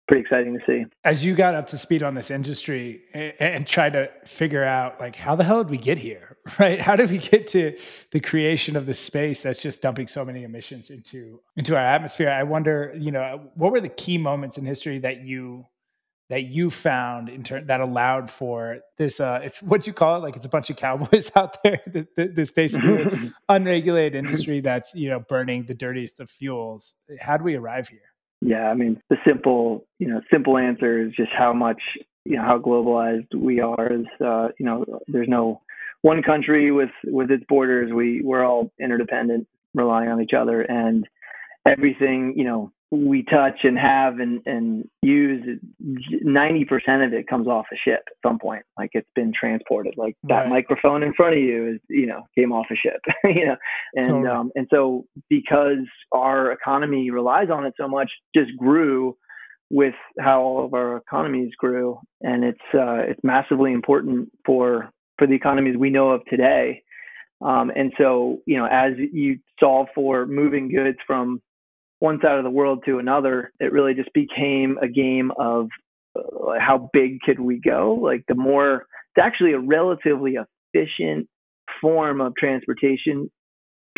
pretty 0.08 0.22
exciting 0.22 0.58
to 0.58 0.66
see. 0.66 0.86
As 1.04 1.24
you 1.24 1.36
got 1.36 1.56
up 1.56 1.68
to 1.68 1.78
speed 1.78 2.04
on 2.04 2.16
this 2.16 2.32
industry 2.32 3.02
and, 3.14 3.34
and 3.40 3.68
try 3.68 3.90
to 3.90 4.10
figure 4.26 4.64
out 4.64 5.00
like 5.00 5.16
how 5.16 5.36
the 5.36 5.44
hell 5.44 5.64
did 5.64 5.70
we 5.70 5.78
get 5.78 5.98
here, 5.98 6.38
right? 6.60 6.82
How 6.82 6.96
did 6.96 7.10
we 7.10 7.18
get 7.18 7.48
to 7.48 7.78
the 8.12 8.20
creation 8.20 8.76
of 8.76 8.86
this 8.86 9.00
space 9.00 9.42
that's 9.42 9.62
just 9.62 9.82
dumping 9.82 10.08
so 10.08 10.24
many 10.24 10.44
emissions 10.44 10.90
into 10.90 11.42
into 11.56 11.76
our 11.76 11.84
atmosphere? 11.84 12.30
I 12.30 12.44
wonder, 12.44 12.94
you 12.98 13.12
know, 13.12 13.50
what 13.56 13.72
were 13.72 13.82
the 13.82 13.90
key 13.90 14.18
moments 14.18 14.58
in 14.58 14.66
history 14.66 15.00
that 15.00 15.22
you 15.22 15.66
that 16.30 16.44
you 16.44 16.70
found 16.70 17.30
in 17.30 17.42
turn 17.44 17.68
that 17.68 17.80
allowed 17.80 18.30
for 18.30 18.80
this 18.98 19.20
uh 19.20 19.40
it's 19.44 19.62
what 19.62 19.88
you 19.88 19.94
call 19.94 20.18
it 20.18 20.20
like 20.20 20.36
it's 20.36 20.46
a 20.46 20.50
bunch 20.50 20.70
of 20.70 20.76
cowboys 20.76 21.32
out 21.36 21.64
there 21.64 21.82
this 22.18 22.52
basically 22.52 23.32
unregulated 23.50 24.16
industry 24.16 24.60
that's 24.60 24.94
you 24.94 25.10
know 25.10 25.20
burning 25.20 25.64
the 25.66 25.74
dirtiest 25.74 26.20
of 26.20 26.30
fuels 26.30 26.96
how 27.20 27.38
do 27.38 27.44
we 27.44 27.56
arrive 27.56 27.88
here 27.88 28.07
yeah, 28.41 28.70
I 28.70 28.75
mean, 28.75 29.01
the 29.10 29.17
simple, 29.25 29.86
you 30.00 30.08
know, 30.08 30.22
simple 30.32 30.58
answer 30.58 31.01
is 31.01 31.13
just 31.13 31.32
how 31.38 31.53
much, 31.53 31.82
you 32.24 32.38
know, 32.38 32.44
how 32.44 32.60
globalized 32.60 33.34
we 33.36 33.62
are. 33.62 33.91
Is 33.91 34.06
uh, 34.24 34.50
you 34.60 34.65
know, 34.65 34.86
there's 35.08 35.27
no 35.29 35.62
one 36.01 36.22
country 36.22 36.72
with 36.72 36.91
with 37.06 37.32
its 37.32 37.44
borders. 37.50 37.91
We 37.91 38.22
we're 38.22 38.46
all 38.46 38.72
interdependent, 38.79 39.48
relying 39.74 40.10
on 40.10 40.22
each 40.22 40.34
other, 40.38 40.62
and 40.62 41.08
everything, 41.68 42.34
you 42.36 42.44
know, 42.44 42.72
we 42.90 43.24
touch 43.24 43.60
and 43.64 43.78
have 43.78 44.20
and, 44.20 44.42
and 44.46 44.88
use 45.02 45.60
90% 46.26 47.06
of 47.06 47.14
it 47.14 47.28
comes 47.28 47.48
off 47.48 47.66
a 47.74 47.76
ship 47.76 48.02
at 48.08 48.30
some 48.30 48.40
point. 48.40 48.64
Like 48.78 48.92
it's 48.94 49.10
been 49.14 49.34
transported. 49.38 49.96
Like 49.98 50.16
that 50.24 50.36
right. 50.36 50.50
microphone 50.50 51.04
in 51.04 51.14
front 51.14 51.36
of 51.36 51.42
you 51.42 51.74
is 51.74 51.82
you 51.90 52.06
know 52.06 52.24
came 52.34 52.54
off 52.54 52.68
a 52.72 52.76
ship 52.76 53.02
you 53.26 53.46
know. 53.46 53.56
And 53.96 54.08
totally. 54.08 54.28
um 54.28 54.52
and 54.56 54.68
so 54.72 55.06
because 55.30 55.86
our 56.14 56.52
economy 56.52 57.12
relies 57.12 57.50
on 57.52 57.66
it 57.66 57.74
so 57.78 57.90
much 57.90 58.10
just 58.34 58.56
grew 58.58 59.18
with 59.70 59.96
how 60.18 60.42
all 60.42 60.66
of 60.66 60.74
our 60.74 60.96
economies 60.96 61.52
grew. 61.58 62.00
And 62.22 62.46
it's 62.46 62.60
uh 62.74 63.00
it's 63.00 63.22
massively 63.22 63.74
important 63.74 64.30
for 64.46 64.90
for 65.18 65.28
the 65.28 65.36
economies 65.36 65.76
we 65.78 65.90
know 65.90 66.12
of 66.12 66.24
today. 66.30 66.84
Um 67.46 67.70
and 67.76 67.92
so 67.98 68.38
you 68.46 68.56
know 68.56 68.68
as 68.72 68.94
you 69.12 69.40
solve 69.60 69.88
for 69.94 70.26
moving 70.26 70.70
goods 70.70 71.00
from 71.06 71.42
one 72.00 72.20
side 72.22 72.38
of 72.38 72.44
the 72.44 72.50
world 72.50 72.84
to 72.86 73.00
another, 73.00 73.51
it 73.60 73.72
really 73.72 73.94
just 73.94 74.13
became 74.13 74.77
a 74.82 74.88
game 74.88 75.32
of 75.39 75.68
uh, 76.16 76.54
how 76.60 76.89
big 76.94 77.20
could 77.22 77.39
we 77.39 77.60
go? 77.60 77.98
Like 78.01 78.24
the 78.27 78.36
more, 78.36 78.86
it's 79.16 79.24
actually 79.24 79.54
a 79.54 79.60
relatively 79.60 80.36
efficient 80.36 81.27
form 81.82 82.22
of 82.22 82.36
transportation 82.36 83.30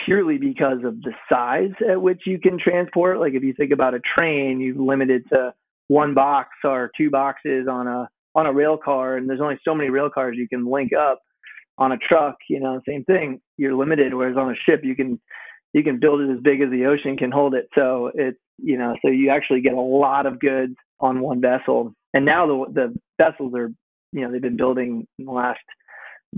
purely 0.06 0.38
because 0.38 0.80
of 0.86 1.02
the 1.02 1.12
size 1.30 1.72
at 1.90 2.02
which 2.02 2.22
you 2.26 2.40
can 2.40 2.58
transport. 2.58 3.20
Like 3.20 3.34
if 3.34 3.44
you 3.44 3.54
think 3.54 3.72
about 3.72 3.94
a 3.94 4.00
train, 4.16 4.62
you're 4.62 4.76
limited 4.76 5.24
to 5.34 5.54
one 5.88 6.14
box 6.14 6.50
or 6.64 6.90
two 6.98 7.10
boxes 7.10 7.68
on 7.70 7.88
a 7.88 8.10
on 8.36 8.46
a 8.46 8.54
rail 8.54 8.78
car, 8.78 9.18
and 9.18 9.28
there's 9.28 9.42
only 9.42 9.60
so 9.66 9.74
many 9.74 9.90
rail 9.90 10.10
cars 10.10 10.36
you 10.38 10.48
can 10.48 10.66
link 10.66 10.92
up. 10.94 11.20
On 11.80 11.94
a 11.94 11.98
truck, 11.98 12.36
you 12.50 12.60
know, 12.60 12.82
same 12.86 13.06
thing. 13.06 13.40
You're 13.56 13.74
limited. 13.74 14.14
Whereas 14.14 14.36
on 14.36 14.52
a 14.52 14.56
ship, 14.66 14.82
you 14.84 14.98
can 14.98 15.18
you 15.74 15.84
can 15.84 16.00
build 16.00 16.22
it 16.22 16.32
as 16.32 16.40
big 16.42 16.62
as 16.62 16.70
the 16.70 16.86
ocean 16.86 17.18
can 17.18 17.32
hold 17.32 17.54
it. 17.54 17.70
So 17.76 18.12
it's 18.14 18.38
you 18.58 18.78
know, 18.78 18.96
so 19.02 19.10
you 19.10 19.30
actually 19.30 19.62
get 19.62 19.74
a 19.74 19.80
lot 19.80 20.26
of 20.26 20.40
goods 20.40 20.76
on 21.00 21.22
one 21.22 21.42
vessel. 21.42 21.94
And 22.14 22.26
now 22.26 22.48
the 22.48 22.74
the 22.74 23.00
vessels 23.18 23.54
are 23.56 23.72
you 24.12 24.22
know 24.22 24.32
they've 24.32 24.42
been 24.42 24.58
building 24.58 25.08
in 25.18 25.26
the 25.26 25.32
last 25.32 25.60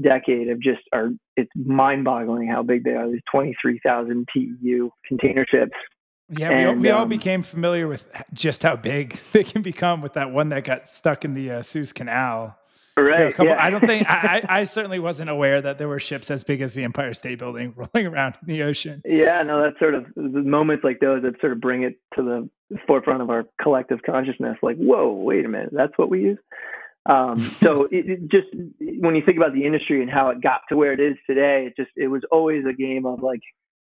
decade 0.02 0.50
of 0.50 0.62
just 0.62 0.82
are 0.94 1.10
it's 1.36 1.52
mind-boggling 1.56 2.48
how 2.48 2.64
big 2.64 2.84
they 2.84 2.92
are. 2.92 3.10
These 3.10 3.22
23,000 3.32 4.28
TEU 4.34 4.90
container 5.06 5.46
ships. 5.50 5.72
Yeah, 6.30 6.50
we, 6.50 6.56
and, 6.56 6.82
we 6.82 6.90
all 6.90 7.04
um, 7.04 7.10
became 7.10 7.44
familiar 7.44 7.88
with 7.88 8.10
just 8.34 8.64
how 8.64 8.78
big 8.78 9.20
they 9.34 9.44
can 9.44 9.62
become 9.62 10.02
with 10.02 10.14
that 10.14 10.32
one 10.32 10.50
that 10.50 10.64
got 10.64 10.88
stuck 10.88 11.26
in 11.26 11.34
the 11.34 11.52
uh, 11.52 11.62
Suez 11.62 11.92
Canal. 11.92 12.58
Right. 13.03 13.20
You 13.20 13.25
know, 13.25 13.31
couple, 13.31 13.46
yeah. 13.48 13.63
I 13.63 13.70
don't 13.70 13.86
think 13.86 14.10
I, 14.10 14.43
I 14.50 14.63
certainly 14.63 15.00
wasn't 15.00 15.29
aware 15.29 15.62
that 15.62 15.77
there 15.77 15.88
were 15.88 16.00
ships 16.00 16.31
as 16.31 16.43
big 16.43 16.62
as 16.62 16.74
the 16.74 16.84
Empire 16.84 17.13
State 17.13 17.39
Building 17.39 17.74
rolling 17.93 18.08
around 18.08 18.38
in 18.41 18.48
the 18.48 18.63
ocean. 18.63 19.01
Yeah, 19.05 19.41
no, 19.43 19.62
that's 19.62 19.79
sort 19.79 19.96
of 19.96 20.05
the 20.15 20.41
moments 20.41 20.84
like 20.84 21.00
those 21.00 21.24
that 21.24 21.39
sort 21.39 21.53
of 21.53 21.62
bring 21.62 21.84
it 21.84 22.00
to 22.15 22.24
the 22.24 22.77
forefront 22.88 23.22
of 23.22 23.29
our 23.29 23.46
collective 23.62 24.00
consciousness. 24.05 24.58
Like, 24.62 24.77
whoa, 24.77 25.12
wait 25.12 25.46
a 25.46 25.50
minute, 25.50 25.70
that's 25.72 25.98
what 25.98 26.10
we 26.10 26.22
use. 26.22 26.39
Um, 27.08 27.39
so 27.39 27.86
it, 27.91 28.10
it 28.10 28.27
just 28.29 28.48
when 29.00 29.15
you 29.15 29.24
think 29.25 29.38
about 29.38 29.53
the 29.53 29.65
industry 29.65 30.01
and 30.01 30.12
how 30.12 30.29
it 30.29 30.41
got 30.41 30.62
to 30.70 30.77
where 30.77 30.93
it 30.93 31.00
is 31.00 31.17
today, 31.27 31.67
it 31.67 31.75
just 31.75 31.91
it 31.96 32.08
was 32.08 32.24
always 32.31 32.63
a 32.65 32.74
game 32.74 33.05
of 33.05 33.22
like 33.22 33.41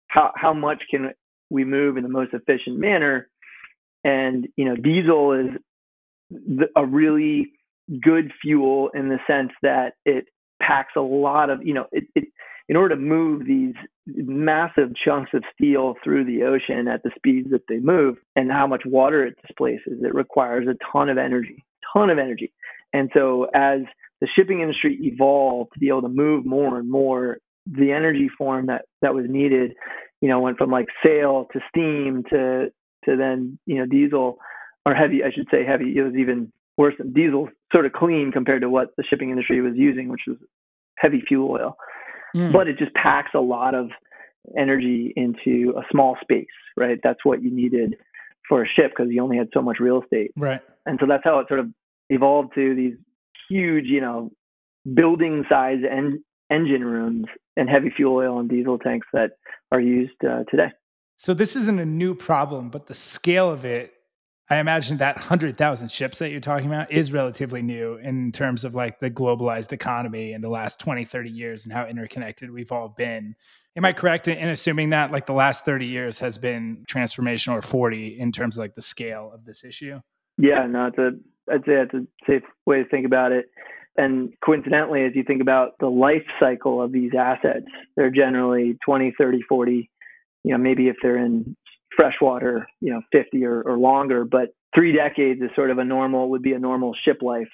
how 0.08 0.32
how 0.36 0.54
much 0.54 0.84
can 0.90 1.12
we 1.50 1.64
move 1.64 1.98
in 1.98 2.04
the 2.04 2.10
most 2.10 2.34
efficient 2.34 2.78
manner, 2.78 3.30
and 4.04 4.48
you 4.56 4.66
know 4.66 4.76
diesel 4.76 5.34
is 5.34 5.50
the, 6.30 6.68
a 6.76 6.86
really 6.86 7.52
good 8.02 8.32
fuel 8.42 8.90
in 8.94 9.10
the 9.10 9.20
sense 9.28 9.52
that 9.62 9.94
it 10.06 10.26
packs 10.62 10.94
a 10.96 11.02
lot 11.02 11.50
of 11.50 11.66
you 11.66 11.74
know 11.74 11.86
it, 11.92 12.06
it 12.16 12.26
in 12.72 12.78
order 12.78 12.96
to 12.96 13.02
move 13.02 13.46
these 13.46 13.74
massive 14.08 14.92
chunks 15.04 15.32
of 15.34 15.44
steel 15.54 15.96
through 16.02 16.24
the 16.24 16.44
ocean 16.44 16.88
at 16.88 17.04
the 17.04 17.12
speeds 17.18 17.50
that 17.52 17.64
they 17.68 17.80
move 17.80 18.16
and 18.38 18.50
how 18.50 18.66
much 18.66 18.84
water 18.86 19.26
it 19.26 19.36
displaces, 19.46 20.00
it 20.02 20.16
requires 20.16 20.68
a 20.70 20.78
ton 20.90 21.10
of 21.10 21.18
energy, 21.18 21.66
ton 21.94 22.10
of 22.10 22.18
energy. 22.18 22.54
And 22.94 23.10
so 23.14 23.48
as 23.54 23.82
the 24.22 24.28
shipping 24.36 24.62
industry 24.62 24.98
evolved 25.02 25.72
to 25.74 25.80
be 25.80 25.90
able 25.90 26.04
to 26.04 26.08
move 26.08 26.46
more 26.46 26.78
and 26.80 26.90
more, 26.90 27.40
the 27.66 27.92
energy 27.92 28.30
form 28.38 28.68
that 28.68 28.86
that 29.02 29.14
was 29.14 29.26
needed, 29.28 29.74
you 30.22 30.30
know, 30.30 30.40
went 30.40 30.58
from 30.58 30.72
like 30.72 30.88
sail 31.06 31.48
to 31.52 31.60
steam 31.68 32.24
to 32.30 32.72
to 33.06 33.18
then 33.18 33.60
you 33.66 33.80
know 33.80 33.86
diesel 33.86 34.38
or 34.86 34.96
heavy, 34.96 35.24
I 35.24 35.32
should 35.32 35.48
say 35.52 35.66
heavy. 35.66 35.98
It 35.98 36.04
was 36.04 36.16
even 36.16 36.54
worse 36.78 36.96
than 36.98 37.14
diesel, 37.14 37.50
sort 37.72 37.86
of 37.86 37.94
clean 37.94 38.32
compared 38.32 38.62
to 38.62 38.70
what 38.70 38.90
the 38.98 39.04
shipping 39.10 39.30
industry 39.30 39.62
was 39.62 39.74
using, 39.76 40.10
which 40.10 40.22
was 40.28 40.38
heavy 40.98 41.22
fuel 41.28 41.52
oil. 41.52 41.78
Mm. 42.36 42.54
But 42.54 42.68
it 42.68 42.78
just 42.78 42.94
packs 42.94 43.32
a 43.36 43.40
lot 43.40 43.76
of 43.76 43.90
energy 44.58 45.14
into 45.16 45.74
a 45.78 45.82
small 45.92 46.18
space, 46.22 46.48
right? 46.78 47.00
That's 47.04 47.24
what 47.24 47.44
you 47.44 47.52
needed 47.52 47.96
for 48.48 48.64
a 48.64 48.68
ship 48.68 48.92
because 48.96 49.12
you 49.12 49.22
only 49.22 49.38
had 49.38 49.50
so 49.54 49.62
much 49.62 49.78
real 49.80 50.02
estate. 50.02 50.32
Right. 50.36 50.62
And 50.86 50.98
so 51.00 51.06
that's 51.08 51.24
how 51.24 51.40
it 51.40 51.48
sort 51.48 51.60
of 51.60 51.68
evolved 52.10 52.54
to 52.56 52.76
these 52.76 52.96
huge, 53.50 53.86
you 53.86 54.02
know, 54.02 54.32
building 54.94 55.44
size 55.50 55.80
en- 55.90 56.24
engine 56.50 56.84
rooms 56.84 57.26
and 57.56 57.70
heavy 57.70 57.92
fuel 57.96 58.16
oil 58.16 58.40
and 58.40 58.50
diesel 58.50 58.80
tanks 58.80 59.08
that 59.14 59.32
are 59.72 59.80
used 59.80 60.14
uh, 60.28 60.44
today. 60.50 60.72
So 61.16 61.34
this 61.34 61.56
isn't 61.56 61.80
a 61.80 61.86
new 61.86 62.16
problem, 62.16 62.70
but 62.70 62.88
the 62.88 62.96
scale 62.96 63.50
of 63.50 63.64
it, 63.64 63.94
I 64.52 64.60
imagine 64.60 64.98
that 64.98 65.16
100,000 65.16 65.90
ships 65.90 66.20
that 66.20 66.30
you're 66.30 66.42
talking 66.42 66.68
about 66.68 66.92
is 66.92 67.14
relatively 67.14 67.62
new 67.62 67.96
in 67.96 68.34
terms 68.34 68.66
of 68.66 68.76
like 68.76 69.00
the 69.00 69.10
globalized 69.10 69.72
economy 69.72 70.34
in 70.34 70.42
the 70.42 70.50
last 70.50 70.78
20, 70.78 71.06
30 71.06 71.30
years 71.30 71.64
and 71.64 71.72
how 71.72 71.86
interconnected 71.86 72.52
we've 72.52 72.74
all 72.74 72.90
been. 72.90 73.34
Am 73.78 73.86
I 73.86 73.94
correct 73.94 74.28
in 74.28 74.50
assuming 74.50 74.90
that 74.90 75.10
like 75.10 75.26
the 75.26 75.32
last 75.32 75.64
30 75.64 75.86
years 75.86 76.20
has 76.20 76.38
been 76.38 76.84
transformational 76.86 77.54
or 77.54 77.62
40 77.62 78.20
in 78.20 78.34
terms 78.34 78.58
of 78.58 78.60
like 78.60 78.74
the 78.74 78.82
scale 78.82 79.32
of 79.34 79.46
this 79.46 79.64
issue? 79.64 80.02
Yeah, 80.38 80.68
no, 80.68 80.88
it's 80.88 80.98
a 80.98 81.12
I'd 81.50 81.64
say 81.66 81.76
that's 81.76 81.94
a 81.94 82.06
safe 82.30 82.44
way 82.66 82.84
to 82.84 82.90
think 82.90 83.06
about 83.06 83.32
it. 83.32 83.46
And 83.96 84.34
coincidentally, 84.44 85.06
as 85.06 85.14
you 85.16 85.24
think 85.24 85.42
about 85.42 85.80
the 85.80 85.88
life 85.88 86.28
cycle 86.42 86.82
of 86.82 86.92
these 86.92 87.12
assets, 87.18 87.68
they're 87.96 88.12
generally 88.12 88.78
20, 88.86 89.14
30, 89.18 89.44
40, 89.48 89.90
you 90.44 90.52
know, 90.52 90.58
maybe 90.58 90.90
if 90.90 90.98
they're 91.02 91.18
in 91.18 91.56
freshwater, 91.96 92.68
you 92.80 92.94
know, 92.94 93.02
50 93.12 93.46
or, 93.46 93.62
or 93.62 93.78
longer, 93.78 94.26
but 94.26 94.54
three 94.74 94.94
decades 94.96 95.42
is 95.42 95.50
sort 95.56 95.72
of 95.72 95.78
a 95.78 95.84
normal, 95.84 96.30
would 96.30 96.42
be 96.42 96.54
a 96.54 96.60
normal 96.60 96.96
ship 97.06 97.22
life. 97.22 97.50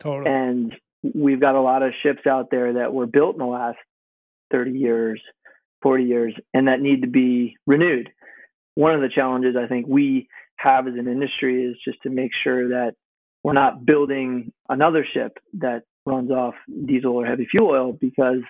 Totally. 0.00 0.30
And 0.30 0.74
we've 1.14 1.40
got 1.40 1.54
a 1.54 1.60
lot 1.60 1.82
of 1.82 1.92
ships 2.02 2.26
out 2.26 2.48
there 2.50 2.74
that 2.74 2.92
were 2.92 3.06
built 3.06 3.34
in 3.34 3.40
the 3.40 3.46
last 3.46 3.78
30 4.50 4.72
years, 4.72 5.20
40 5.82 6.04
years, 6.04 6.34
and 6.52 6.68
that 6.68 6.80
need 6.80 7.02
to 7.02 7.08
be 7.08 7.56
renewed. 7.66 8.10
One 8.74 8.94
of 8.94 9.00
the 9.00 9.10
challenges 9.14 9.56
I 9.56 9.66
think 9.66 9.86
we 9.86 10.28
have 10.56 10.88
as 10.88 10.94
an 10.94 11.08
industry 11.08 11.64
is 11.64 11.76
just 11.84 11.98
to 12.02 12.10
make 12.10 12.30
sure 12.42 12.68
that 12.68 12.94
we're 13.42 13.52
not 13.52 13.84
building 13.84 14.52
another 14.68 15.06
ship 15.12 15.38
that 15.58 15.82
runs 16.06 16.30
off 16.30 16.54
diesel 16.86 17.16
or 17.16 17.26
heavy 17.26 17.46
fuel 17.50 17.70
oil 17.70 17.92
because 17.92 18.40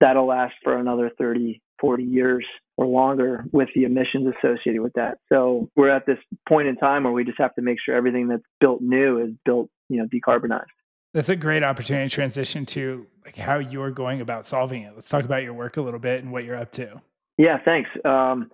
that'll 0.00 0.26
last 0.26 0.54
for 0.62 0.76
another 0.76 1.10
30, 1.18 1.60
40 1.80 2.02
years 2.04 2.46
or 2.78 2.86
longer 2.86 3.44
with 3.50 3.68
the 3.74 3.82
emissions 3.82 4.32
associated 4.38 4.80
with 4.80 4.92
that. 4.92 5.18
So 5.28 5.68
we're 5.74 5.90
at 5.90 6.06
this 6.06 6.18
point 6.48 6.68
in 6.68 6.76
time 6.76 7.02
where 7.02 7.12
we 7.12 7.24
just 7.24 7.38
have 7.38 7.52
to 7.56 7.60
make 7.60 7.78
sure 7.84 7.96
everything 7.96 8.28
that's 8.28 8.44
built 8.60 8.80
new 8.80 9.20
is 9.20 9.30
built, 9.44 9.68
you 9.88 9.98
know, 9.98 10.06
decarbonized. 10.06 10.66
That's 11.12 11.28
a 11.28 11.34
great 11.34 11.64
opportunity 11.64 12.08
to 12.08 12.14
transition 12.14 12.64
to 12.66 13.04
like 13.24 13.34
how 13.34 13.58
you're 13.58 13.90
going 13.90 14.20
about 14.20 14.46
solving 14.46 14.82
it. 14.82 14.92
Let's 14.94 15.08
talk 15.08 15.24
about 15.24 15.42
your 15.42 15.54
work 15.54 15.76
a 15.76 15.80
little 15.80 15.98
bit 15.98 16.22
and 16.22 16.30
what 16.30 16.44
you're 16.44 16.54
up 16.54 16.70
to. 16.72 17.02
Yeah, 17.36 17.58
thanks. 17.64 17.90
Um, 18.04 18.48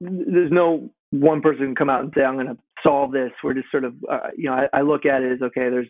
there's 0.00 0.52
no 0.52 0.88
one 1.10 1.40
person 1.40 1.66
can 1.66 1.74
come 1.74 1.90
out 1.90 2.02
and 2.02 2.12
say, 2.16 2.22
I'm 2.22 2.34
going 2.34 2.46
to 2.46 2.58
solve 2.84 3.10
this. 3.10 3.32
We're 3.42 3.54
just 3.54 3.70
sort 3.72 3.82
of, 3.82 3.94
uh, 4.08 4.28
you 4.36 4.48
know, 4.48 4.54
I, 4.54 4.78
I, 4.78 4.82
look 4.82 5.06
at 5.06 5.22
it 5.22 5.32
as 5.32 5.42
okay. 5.42 5.70
There's 5.70 5.88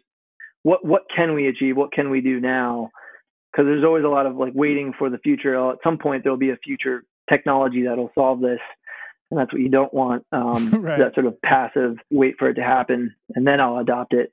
what 0.62 0.82
what 0.82 1.02
can 1.14 1.34
we 1.34 1.48
achieve? 1.48 1.76
What 1.76 1.92
can 1.92 2.08
we 2.08 2.22
do 2.22 2.40
now? 2.40 2.90
Because 3.52 3.66
there's 3.66 3.84
always 3.84 4.04
a 4.04 4.08
lot 4.08 4.24
of 4.24 4.36
like 4.36 4.52
waiting 4.54 4.94
for 4.98 5.10
the 5.10 5.18
future. 5.18 5.70
At 5.70 5.78
some 5.84 5.98
point, 5.98 6.22
there'll 6.22 6.38
be 6.38 6.50
a 6.50 6.56
future 6.64 7.04
technology 7.28 7.84
that'll 7.84 8.12
solve 8.14 8.40
this, 8.40 8.60
and 9.30 9.40
that's 9.40 9.52
what 9.52 9.62
you 9.62 9.68
don't 9.68 9.92
want. 9.92 10.24
Um, 10.32 10.70
right. 10.82 10.98
That 10.98 11.14
sort 11.14 11.26
of 11.26 11.40
passive 11.42 11.96
wait 12.10 12.36
for 12.38 12.48
it 12.48 12.54
to 12.54 12.62
happen, 12.62 13.14
and 13.34 13.46
then 13.46 13.60
I'll 13.60 13.78
adopt 13.78 14.12
it. 14.12 14.32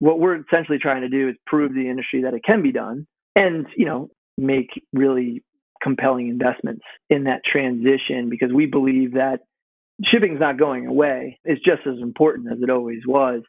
What 0.00 0.18
we're 0.18 0.40
essentially 0.40 0.78
trying 0.78 1.02
to 1.02 1.08
do 1.08 1.28
is 1.28 1.36
prove 1.46 1.72
the 1.72 1.88
industry 1.88 2.22
that 2.22 2.34
it 2.34 2.42
can 2.44 2.62
be 2.62 2.72
done, 2.72 3.06
and 3.36 3.66
you 3.76 3.86
know, 3.86 4.10
make 4.36 4.68
really 4.92 5.42
compelling 5.82 6.28
investments 6.28 6.82
in 7.10 7.24
that 7.24 7.42
transition 7.44 8.30
because 8.30 8.50
we 8.52 8.66
believe 8.66 9.12
that 9.14 9.40
shipping's 10.02 10.40
not 10.40 10.58
going 10.58 10.86
away. 10.86 11.38
It's 11.44 11.62
just 11.62 11.86
as 11.86 12.00
important 12.00 12.50
as 12.50 12.58
it 12.62 12.70
always 12.70 13.00
was. 13.06 13.42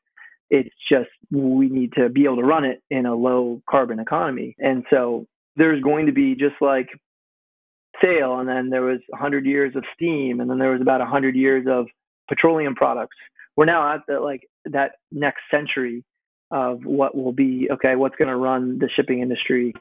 It's 0.49 0.69
just 0.91 1.09
we 1.31 1.69
need 1.69 1.93
to 1.93 2.09
be 2.09 2.25
able 2.25 2.37
to 2.37 2.43
run 2.43 2.65
it 2.65 2.83
in 2.91 3.05
a 3.05 3.15
low 3.15 3.61
carbon 3.69 3.99
economy. 3.99 4.55
And 4.59 4.83
so 4.91 5.25
there's 5.55 5.81
going 5.81 6.05
to 6.05 6.11
be 6.11 6.35
just 6.35 6.55
like 6.61 6.87
sail, 8.01 8.39
and 8.39 8.47
then 8.47 8.69
there 8.69 8.81
was 8.81 8.99
100 9.09 9.45
years 9.45 9.75
of 9.75 9.83
steam, 9.93 10.39
and 10.39 10.49
then 10.49 10.59
there 10.59 10.71
was 10.71 10.81
about 10.81 10.99
100 10.99 11.35
years 11.35 11.65
of 11.69 11.87
petroleum 12.27 12.75
products. 12.75 13.17
We're 13.55 13.65
now 13.65 13.93
at 13.93 14.01
the 14.07 14.19
like 14.19 14.47
that 14.65 14.93
next 15.11 15.41
century 15.49 16.03
of 16.51 16.83
what 16.83 17.15
will 17.15 17.31
be 17.31 17.69
okay. 17.71 17.95
What's 17.95 18.15
going 18.15 18.29
to 18.29 18.35
run 18.35 18.79
the 18.79 18.89
shipping 18.95 19.21
industry 19.21 19.73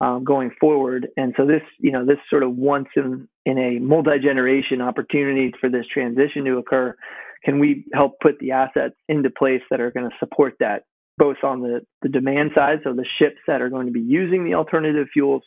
um, 0.00 0.24
going 0.24 0.50
forward. 0.60 1.08
And 1.16 1.34
so 1.36 1.46
this, 1.46 1.62
you 1.78 1.92
know, 1.92 2.04
this 2.06 2.18
sort 2.28 2.42
of 2.42 2.56
once 2.56 2.88
in 2.96 3.28
in 3.44 3.58
a 3.58 3.78
multi 3.78 4.18
generation 4.22 4.80
opportunity 4.80 5.52
for 5.60 5.68
this 5.68 5.86
transition 5.92 6.44
to 6.44 6.58
occur. 6.58 6.96
Can 7.44 7.58
we 7.58 7.86
help 7.94 8.20
put 8.20 8.38
the 8.38 8.52
assets 8.52 8.94
into 9.08 9.30
place 9.30 9.62
that 9.70 9.80
are 9.80 9.90
going 9.90 10.08
to 10.08 10.16
support 10.18 10.54
that, 10.60 10.84
both 11.16 11.38
on 11.42 11.62
the, 11.62 11.80
the 12.02 12.08
demand 12.10 12.50
side, 12.54 12.80
so 12.84 12.92
the 12.92 13.06
ships 13.18 13.38
that 13.46 13.62
are 13.62 13.70
going 13.70 13.86
to 13.86 13.92
be 13.92 14.00
using 14.00 14.44
the 14.44 14.54
alternative 14.54 15.06
fuels, 15.10 15.42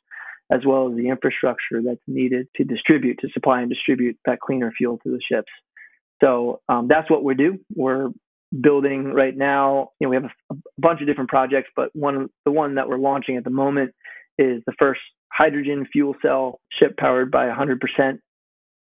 as 0.52 0.62
well 0.66 0.90
as 0.90 0.96
the 0.96 1.10
infrastructure 1.10 1.82
that's 1.84 2.02
needed 2.08 2.48
to 2.56 2.64
distribute, 2.64 3.18
to 3.22 3.30
supply 3.34 3.62
and 3.62 3.70
distribute 3.70 4.18
that 4.26 4.40
cleaner 4.40 4.72
fuel 4.78 5.00
to 5.04 5.10
the 5.10 5.20
ships. 5.32 5.52
So 6.22 6.62
um, 6.70 6.88
that's 6.88 7.10
what 7.10 7.24
we 7.24 7.36
do. 7.36 7.60
We're 7.76 8.10
building 8.62 9.06
right 9.14 9.36
now. 9.36 9.90
You 10.00 10.06
know, 10.06 10.10
we 10.10 10.16
have 10.18 10.26
a, 10.26 10.54
a 10.54 10.58
bunch 10.78 11.02
of 11.02 11.08
different 11.08 11.30
projects, 11.30 11.70
but 11.76 11.90
one 11.94 12.30
the 12.46 12.52
one 12.52 12.76
that 12.76 12.88
we're 12.88 12.98
launching 12.98 13.38
at 13.38 13.44
the 13.44 13.50
moment 13.50 13.92
is 14.38 14.62
the 14.66 14.74
first 14.80 15.02
hydrogen 15.32 15.88
fuel 15.92 16.16
cell 16.22 16.60
ship 16.72 16.96
powered 16.98 17.32
by 17.32 17.48
100% 17.48 18.20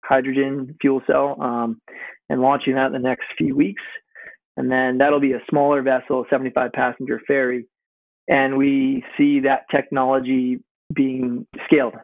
hydrogen 0.04 0.76
fuel 0.81 1.00
cell 1.07 1.37
um, 1.40 1.81
and 2.28 2.42
launching 2.42 2.75
that 2.75 2.87
in 2.87 2.92
the 2.92 2.99
next 2.99 3.25
few 3.38 3.57
weeks. 3.57 3.83
And 4.57 4.71
then 4.71 4.99
that'll 4.99 5.21
be 5.21 5.33
a 5.33 5.40
smaller 5.49 5.81
vessel, 5.83 6.26
75 6.28 6.73
passenger 6.73 7.21
ferry. 7.26 7.66
And 8.28 8.59
we 8.59 9.02
see 9.16 9.40
that 9.40 9.62
technology 9.71 10.61
being 10.95 11.47
scaled 11.67 11.95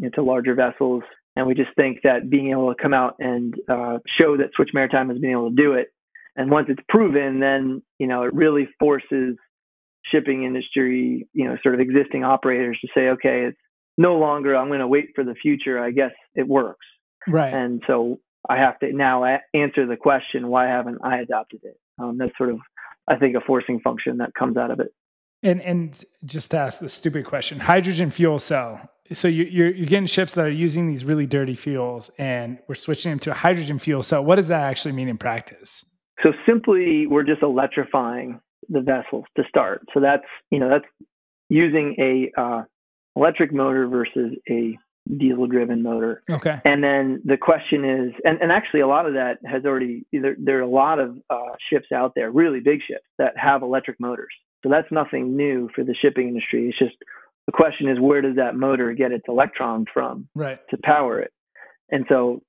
into 0.00 0.22
larger 0.22 0.54
vessels 0.54 1.02
And 1.38 1.46
we 1.46 1.54
just 1.54 1.70
think 1.76 2.00
that 2.02 2.28
being 2.28 2.50
able 2.50 2.74
to 2.74 2.82
come 2.82 2.92
out 2.92 3.14
and 3.20 3.54
uh, 3.68 3.98
show 4.18 4.36
that 4.36 4.50
Switch 4.56 4.70
Maritime 4.74 5.08
has 5.08 5.18
been 5.18 5.30
able 5.30 5.50
to 5.50 5.54
do 5.54 5.74
it, 5.74 5.92
and 6.34 6.50
once 6.50 6.66
it's 6.68 6.82
proven, 6.88 7.38
then 7.38 7.80
you 8.00 8.08
know 8.08 8.24
it 8.24 8.34
really 8.34 8.68
forces 8.80 9.36
shipping 10.10 10.42
industry, 10.42 11.28
you 11.32 11.44
know, 11.44 11.56
sort 11.62 11.76
of 11.76 11.80
existing 11.80 12.24
operators 12.24 12.76
to 12.80 12.88
say, 12.92 13.08
okay, 13.10 13.46
it's 13.48 13.58
no 13.96 14.16
longer 14.16 14.56
I'm 14.56 14.66
going 14.66 14.80
to 14.80 14.88
wait 14.88 15.10
for 15.14 15.22
the 15.22 15.34
future. 15.34 15.78
I 15.78 15.92
guess 15.92 16.10
it 16.34 16.48
works. 16.48 16.86
Right. 17.28 17.52
And 17.52 17.82
so 17.86 18.18
I 18.48 18.56
have 18.56 18.78
to 18.80 18.92
now 18.92 19.24
answer 19.54 19.86
the 19.86 19.96
question, 19.96 20.48
why 20.48 20.66
haven't 20.66 20.98
I 21.04 21.18
adopted 21.18 21.60
it? 21.62 21.78
Um, 22.00 22.16
that's 22.18 22.36
sort 22.36 22.50
of, 22.50 22.58
I 23.06 23.16
think, 23.16 23.36
a 23.36 23.40
forcing 23.46 23.80
function 23.80 24.18
that 24.18 24.34
comes 24.36 24.56
out 24.56 24.70
of 24.70 24.80
it. 24.80 24.88
And 25.42 25.62
and 25.62 26.04
just 26.24 26.50
to 26.50 26.58
ask 26.58 26.80
the 26.80 26.88
stupid 26.88 27.24
question, 27.24 27.60
hydrogen 27.60 28.10
fuel 28.10 28.38
cell. 28.38 28.80
So 29.12 29.28
you, 29.28 29.44
you're 29.44 29.70
you're 29.70 29.86
getting 29.86 30.06
ships 30.06 30.34
that 30.34 30.44
are 30.44 30.50
using 30.50 30.88
these 30.88 31.04
really 31.04 31.26
dirty 31.26 31.54
fuels, 31.54 32.10
and 32.18 32.58
we're 32.68 32.74
switching 32.74 33.12
them 33.12 33.18
to 33.20 33.30
a 33.30 33.34
hydrogen 33.34 33.78
fuel 33.78 34.02
cell. 34.02 34.24
What 34.24 34.36
does 34.36 34.48
that 34.48 34.62
actually 34.62 34.92
mean 34.92 35.08
in 35.08 35.16
practice? 35.16 35.84
So 36.22 36.32
simply, 36.46 37.06
we're 37.06 37.22
just 37.22 37.42
electrifying 37.42 38.40
the 38.68 38.80
vessels 38.80 39.24
to 39.36 39.44
start. 39.48 39.82
So 39.94 40.00
that's 40.00 40.26
you 40.50 40.58
know 40.58 40.68
that's 40.68 40.84
using 41.48 41.94
a 41.98 42.40
uh, 42.40 42.62
electric 43.16 43.52
motor 43.52 43.86
versus 43.86 44.36
a 44.50 44.76
diesel 45.16 45.46
driven 45.46 45.82
motor. 45.82 46.22
Okay. 46.28 46.60
And 46.64 46.82
then 46.82 47.22
the 47.24 47.36
question 47.36 47.84
is, 47.84 48.12
and, 48.24 48.40
and 48.42 48.52
actually 48.52 48.80
a 48.80 48.86
lot 48.86 49.06
of 49.06 49.14
that 49.14 49.38
has 49.44 49.64
already, 49.64 50.04
there, 50.12 50.36
there 50.38 50.58
are 50.58 50.62
a 50.62 50.68
lot 50.68 50.98
of 50.98 51.16
uh, 51.30 51.54
ships 51.70 51.86
out 51.94 52.12
there, 52.14 52.30
really 52.30 52.60
big 52.60 52.80
ships 52.86 53.06
that 53.18 53.32
have 53.36 53.62
electric 53.62 53.98
motors. 54.00 54.34
So 54.62 54.68
that's 54.68 54.90
nothing 54.90 55.36
new 55.36 55.68
for 55.74 55.84
the 55.84 55.94
shipping 55.94 56.28
industry. 56.28 56.68
It's 56.68 56.78
just 56.78 56.96
the 57.46 57.52
question 57.52 57.88
is 57.88 57.98
where 58.00 58.20
does 58.20 58.36
that 58.36 58.56
motor 58.56 58.92
get 58.92 59.12
its 59.12 59.24
electrons 59.28 59.86
from 59.92 60.28
right. 60.34 60.58
to 60.70 60.78
power 60.82 61.20
it? 61.20 61.32
And 61.90 62.04
so 62.08 62.42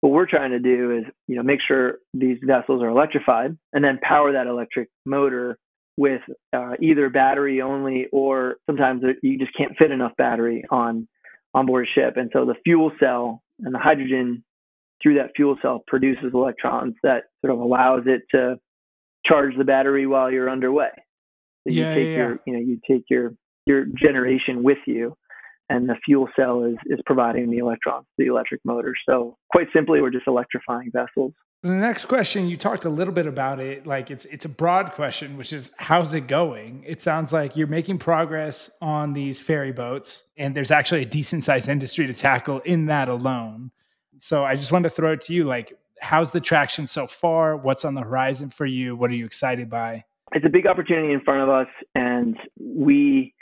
what 0.00 0.12
we're 0.12 0.26
trying 0.26 0.50
to 0.50 0.58
do 0.58 0.98
is, 0.98 1.04
you 1.26 1.36
know, 1.36 1.42
make 1.42 1.60
sure 1.66 1.98
these 2.12 2.38
vessels 2.44 2.82
are 2.82 2.88
electrified 2.88 3.56
and 3.72 3.82
then 3.82 3.98
power 4.02 4.32
that 4.32 4.46
electric 4.46 4.90
motor 5.06 5.58
with 5.96 6.20
uh, 6.52 6.72
either 6.80 7.08
battery 7.08 7.62
only 7.62 8.06
or 8.12 8.56
sometimes 8.66 9.02
you 9.22 9.38
just 9.38 9.56
can't 9.56 9.76
fit 9.78 9.90
enough 9.90 10.12
battery 10.18 10.64
on 10.70 11.08
on 11.54 11.66
board 11.66 11.86
a 11.86 12.00
ship. 12.00 12.16
And 12.16 12.30
so 12.32 12.44
the 12.44 12.56
fuel 12.64 12.90
cell 12.98 13.42
and 13.60 13.74
the 13.74 13.78
hydrogen 13.78 14.44
through 15.02 15.14
that 15.14 15.30
fuel 15.36 15.56
cell 15.62 15.84
produces 15.86 16.32
electrons 16.34 16.94
that 17.02 17.24
sort 17.40 17.52
of 17.52 17.60
allows 17.60 18.02
it 18.06 18.22
to 18.32 18.56
charge 19.24 19.54
the 19.56 19.64
battery 19.64 20.06
while 20.06 20.30
you're 20.30 20.50
underway. 20.50 20.90
So 21.66 21.72
you 21.72 21.82
yeah, 21.82 21.94
take 21.94 22.06
yeah. 22.06 22.16
your 22.16 22.40
you 22.46 22.52
know 22.52 22.58
you 22.60 22.80
take 22.88 23.04
your 23.08 23.34
your 23.66 23.86
generation 23.96 24.62
with 24.62 24.78
you 24.86 25.16
and 25.70 25.88
the 25.88 25.96
fuel 26.04 26.28
cell 26.36 26.64
is 26.64 26.76
is 26.86 27.00
providing 27.06 27.50
the 27.50 27.58
electrons, 27.58 28.06
the 28.18 28.26
electric 28.26 28.60
motor. 28.64 28.94
So 29.08 29.36
quite 29.50 29.68
simply 29.72 30.00
we're 30.00 30.10
just 30.10 30.26
electrifying 30.26 30.90
vessels. 30.92 31.32
The 31.62 31.70
next 31.70 32.04
question, 32.04 32.46
you 32.46 32.58
talked 32.58 32.84
a 32.84 32.90
little 32.90 33.14
bit 33.14 33.26
about 33.26 33.58
it. 33.58 33.86
Like 33.86 34.10
it's 34.10 34.26
it's 34.26 34.44
a 34.44 34.50
broad 34.50 34.92
question, 34.92 35.38
which 35.38 35.52
is 35.52 35.72
how's 35.78 36.12
it 36.12 36.26
going? 36.26 36.84
It 36.86 37.00
sounds 37.00 37.32
like 37.32 37.56
you're 37.56 37.66
making 37.66 37.98
progress 37.98 38.70
on 38.82 39.14
these 39.14 39.40
ferry 39.40 39.72
boats, 39.72 40.24
and 40.36 40.54
there's 40.54 40.70
actually 40.70 41.02
a 41.02 41.06
decent 41.06 41.42
sized 41.42 41.68
industry 41.68 42.06
to 42.06 42.12
tackle 42.12 42.60
in 42.60 42.86
that 42.86 43.08
alone. 43.08 43.70
So 44.18 44.44
I 44.44 44.56
just 44.56 44.72
wanted 44.72 44.90
to 44.90 44.94
throw 44.94 45.12
it 45.12 45.22
to 45.22 45.34
you, 45.34 45.44
like 45.44 45.72
how's 46.00 46.32
the 46.32 46.40
traction 46.40 46.86
so 46.86 47.06
far? 47.06 47.56
What's 47.56 47.84
on 47.86 47.94
the 47.94 48.02
horizon 48.02 48.50
for 48.50 48.66
you? 48.66 48.94
What 48.94 49.10
are 49.10 49.14
you 49.14 49.24
excited 49.24 49.70
by? 49.70 50.04
It's 50.34 50.44
a 50.44 50.50
big 50.50 50.66
opportunity 50.66 51.12
in 51.12 51.20
front 51.20 51.42
of 51.42 51.48
us, 51.48 51.68
and 51.94 52.36
we 52.58 53.34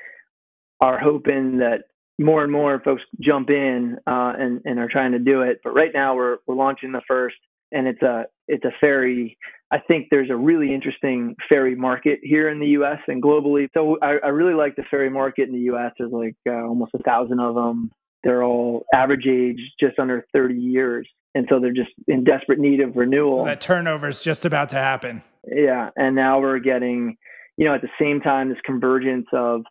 are 0.80 0.98
hoping 0.98 1.58
that 1.58 1.84
more 2.18 2.42
and 2.44 2.52
more 2.52 2.80
folks 2.84 3.02
jump 3.20 3.50
in 3.50 3.96
uh, 4.06 4.34
and, 4.38 4.60
and 4.64 4.78
are 4.78 4.88
trying 4.90 5.12
to 5.12 5.18
do 5.18 5.42
it. 5.42 5.60
But 5.64 5.74
right 5.74 5.90
now, 5.92 6.14
we're 6.14 6.38
we're 6.46 6.54
launching 6.54 6.92
the 6.92 7.02
first 7.08 7.36
and 7.72 7.88
it's 7.88 8.02
a 8.02 8.26
it's 8.46 8.64
a 8.64 8.72
ferry. 8.80 9.36
I 9.70 9.78
think 9.78 10.08
there's 10.10 10.30
a 10.30 10.36
really 10.36 10.72
interesting 10.72 11.34
ferry 11.48 11.74
market 11.74 12.20
here 12.22 12.50
in 12.50 12.60
the 12.60 12.68
U.S. 12.68 12.98
and 13.08 13.22
globally. 13.22 13.68
So 13.72 13.98
I, 14.02 14.18
I 14.22 14.28
really 14.28 14.54
like 14.54 14.76
the 14.76 14.84
ferry 14.90 15.08
market 15.08 15.48
in 15.48 15.54
the 15.54 15.60
U.S. 15.60 15.92
There's 15.98 16.12
like 16.12 16.36
uh, 16.46 16.66
almost 16.66 16.92
a 16.94 17.02
thousand 17.02 17.40
of 17.40 17.54
them. 17.54 17.90
They're 18.22 18.44
all 18.44 18.84
average 18.94 19.26
age 19.26 19.58
just 19.80 19.98
under 19.98 20.24
30 20.32 20.54
years, 20.54 21.08
and 21.34 21.46
so 21.48 21.60
they're 21.60 21.72
just 21.72 21.90
in 22.08 22.24
desperate 22.24 22.58
need 22.58 22.80
of 22.80 22.96
renewal. 22.96 23.42
So 23.42 23.44
that 23.44 23.60
turnover 23.60 24.08
is 24.08 24.22
just 24.22 24.44
about 24.44 24.68
to 24.70 24.76
happen. 24.76 25.22
Yeah, 25.50 25.90
and 25.96 26.14
now 26.14 26.40
we're 26.40 26.58
getting, 26.58 27.16
you 27.56 27.66
know, 27.66 27.74
at 27.74 27.82
the 27.82 27.88
same 28.00 28.20
time 28.20 28.48
this 28.48 28.58
convergence 28.64 29.26
of 29.32 29.62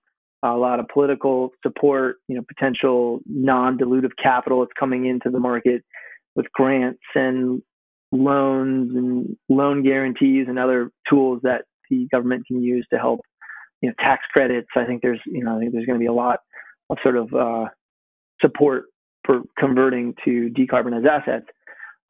a 0.43 0.55
lot 0.55 0.79
of 0.79 0.87
political 0.87 1.51
support, 1.61 2.17
you 2.27 2.35
know, 2.35 2.41
potential 2.47 3.19
non-dilutive 3.27 4.11
capital 4.21 4.61
that's 4.61 4.71
coming 4.79 5.05
into 5.05 5.29
the 5.29 5.39
market 5.39 5.83
with 6.35 6.51
grants 6.53 6.99
and 7.13 7.61
loans 8.11 8.95
and 8.95 9.37
loan 9.49 9.83
guarantees 9.83 10.47
and 10.49 10.59
other 10.59 10.91
tools 11.09 11.39
that 11.43 11.65
the 11.89 12.07
government 12.11 12.45
can 12.47 12.61
use 12.61 12.85
to 12.91 12.99
help 12.99 13.21
you 13.81 13.89
know 13.89 13.95
tax 13.99 14.23
credits 14.31 14.67
i 14.75 14.83
think 14.83 15.01
there's 15.01 15.19
you 15.25 15.43
know 15.43 15.55
i 15.55 15.59
think 15.59 15.71
there's 15.71 15.85
going 15.85 15.97
to 15.97 16.03
be 16.03 16.07
a 16.07 16.13
lot 16.13 16.39
of 16.89 16.97
sort 17.01 17.15
of 17.15 17.33
uh, 17.33 17.65
support 18.41 18.85
for 19.25 19.41
converting 19.57 20.13
to 20.25 20.49
decarbonized 20.49 21.07
assets 21.07 21.45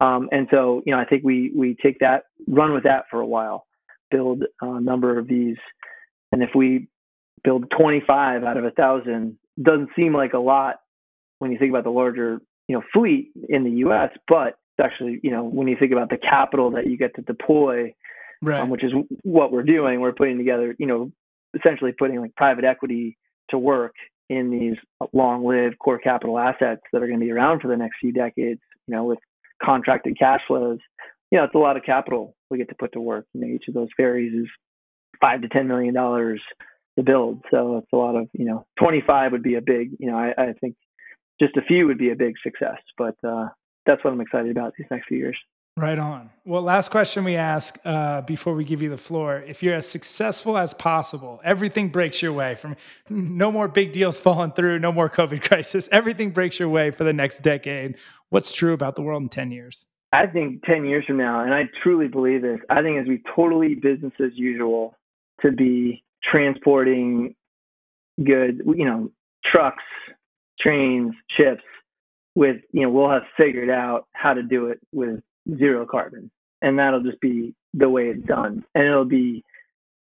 um, 0.00 0.28
and 0.32 0.48
so 0.50 0.82
you 0.86 0.94
know 0.94 1.00
i 1.00 1.04
think 1.04 1.22
we 1.24 1.52
we 1.54 1.76
take 1.82 1.98
that 2.00 2.24
run 2.46 2.72
with 2.72 2.84
that 2.84 3.04
for 3.10 3.20
a 3.20 3.26
while 3.26 3.66
build 4.10 4.44
a 4.60 4.80
number 4.80 5.18
of 5.18 5.26
these 5.26 5.56
and 6.32 6.42
if 6.42 6.50
we 6.54 6.88
build 7.44 7.70
25 7.76 8.44
out 8.44 8.56
of 8.56 8.64
a 8.64 8.70
thousand 8.70 9.38
doesn't 9.62 9.90
seem 9.96 10.14
like 10.14 10.32
a 10.32 10.38
lot 10.38 10.76
when 11.38 11.50
you 11.50 11.58
think 11.58 11.70
about 11.70 11.84
the 11.84 11.90
larger 11.90 12.40
you 12.68 12.76
know 12.76 12.82
fleet 12.92 13.32
in 13.48 13.64
the 13.64 13.70
us 13.70 14.10
but 14.28 14.58
actually, 14.80 15.20
you 15.22 15.30
know, 15.30 15.44
when 15.44 15.68
you 15.68 15.76
think 15.78 15.92
about 15.92 16.10
the 16.10 16.16
capital 16.16 16.70
that 16.72 16.86
you 16.86 16.96
get 16.96 17.14
to 17.16 17.22
deploy, 17.22 17.94
right. 18.42 18.60
um, 18.60 18.70
which 18.70 18.84
is 18.84 18.92
what 19.22 19.52
we're 19.52 19.62
doing, 19.62 20.00
we're 20.00 20.12
putting 20.12 20.38
together, 20.38 20.74
you 20.78 20.86
know, 20.86 21.10
essentially 21.58 21.92
putting 21.92 22.20
like 22.20 22.34
private 22.34 22.64
equity 22.64 23.16
to 23.50 23.58
work 23.58 23.94
in 24.36 24.50
these 24.50 24.76
long-lived 25.12 25.78
core 25.78 25.98
capital 25.98 26.38
assets 26.38 26.82
that 26.92 27.02
are 27.02 27.06
going 27.06 27.20
to 27.20 27.24
be 27.24 27.32
around 27.32 27.60
for 27.60 27.68
the 27.68 27.76
next 27.76 27.96
few 28.00 28.12
decades. 28.12 28.60
You 28.86 28.96
know, 28.96 29.04
with 29.04 29.18
contracted 29.62 30.18
cash 30.18 30.40
flows, 30.46 30.78
you 31.30 31.38
know, 31.38 31.44
it's 31.44 31.54
a 31.54 31.58
lot 31.58 31.76
of 31.76 31.82
capital 31.84 32.34
we 32.50 32.58
get 32.58 32.68
to 32.68 32.74
put 32.78 32.92
to 32.92 33.00
work. 33.00 33.26
You 33.34 33.40
know, 33.40 33.46
each 33.46 33.68
of 33.68 33.74
those 33.74 33.88
ferries 33.96 34.34
is 34.34 34.48
five 35.20 35.42
to 35.42 35.48
ten 35.48 35.68
million 35.68 35.94
dollars 35.94 36.40
to 36.96 37.02
build, 37.02 37.42
so 37.50 37.78
it's 37.78 37.92
a 37.92 37.96
lot 37.96 38.16
of, 38.16 38.28
you 38.34 38.44
know, 38.44 38.66
25 38.78 39.32
would 39.32 39.42
be 39.42 39.54
a 39.54 39.62
big, 39.62 39.92
you 39.98 40.10
know, 40.10 40.18
I, 40.18 40.34
I 40.36 40.52
think 40.60 40.76
just 41.40 41.56
a 41.56 41.62
few 41.62 41.86
would 41.86 41.96
be 41.96 42.10
a 42.10 42.16
big 42.16 42.34
success, 42.42 42.76
but 42.98 43.14
uh, 43.26 43.48
that's 43.86 44.04
what 44.04 44.12
I'm 44.12 44.20
excited 44.20 44.50
about 44.50 44.74
these 44.76 44.86
next 44.90 45.08
few 45.08 45.16
years. 45.16 45.38
Right 45.76 45.98
on. 45.98 46.28
Well, 46.44 46.60
last 46.60 46.90
question 46.90 47.24
we 47.24 47.36
ask 47.36 47.78
uh, 47.86 48.20
before 48.22 48.54
we 48.54 48.62
give 48.62 48.82
you 48.82 48.90
the 48.90 48.98
floor. 48.98 49.42
If 49.46 49.62
you're 49.62 49.74
as 49.74 49.88
successful 49.88 50.58
as 50.58 50.74
possible, 50.74 51.40
everything 51.44 51.88
breaks 51.88 52.20
your 52.20 52.34
way 52.34 52.56
from 52.56 52.76
no 53.08 53.50
more 53.50 53.68
big 53.68 53.92
deals 53.92 54.20
falling 54.20 54.52
through, 54.52 54.80
no 54.80 54.92
more 54.92 55.08
COVID 55.08 55.42
crisis, 55.48 55.88
everything 55.90 56.30
breaks 56.30 56.58
your 56.58 56.68
way 56.68 56.90
for 56.90 57.04
the 57.04 57.12
next 57.12 57.40
decade. 57.40 57.96
What's 58.28 58.52
true 58.52 58.74
about 58.74 58.96
the 58.96 59.02
world 59.02 59.22
in 59.22 59.28
10 59.30 59.50
years? 59.50 59.86
I 60.12 60.26
think 60.26 60.62
10 60.64 60.84
years 60.84 61.06
from 61.06 61.16
now, 61.16 61.40
and 61.40 61.54
I 61.54 61.62
truly 61.82 62.06
believe 62.06 62.42
this, 62.42 62.60
I 62.68 62.82
think 62.82 62.98
it's 62.98 63.08
be 63.08 63.22
totally 63.34 63.74
business 63.74 64.12
as 64.20 64.32
usual 64.34 64.94
to 65.40 65.52
be 65.52 66.04
transporting 66.22 67.34
goods, 68.22 68.60
you 68.66 68.84
know, 68.84 69.10
trucks, 69.42 69.82
trains, 70.60 71.14
ships 71.34 71.62
with 72.34 72.56
you 72.72 72.82
know 72.82 72.90
we'll 72.90 73.10
have 73.10 73.24
figured 73.36 73.70
out 73.70 74.06
how 74.12 74.32
to 74.32 74.42
do 74.42 74.68
it 74.68 74.80
with 74.92 75.20
zero 75.56 75.86
carbon. 75.86 76.30
And 76.60 76.78
that'll 76.78 77.02
just 77.02 77.20
be 77.20 77.54
the 77.74 77.88
way 77.88 78.04
it's 78.04 78.26
done. 78.26 78.64
And 78.74 78.84
it'll 78.84 79.04
be 79.04 79.44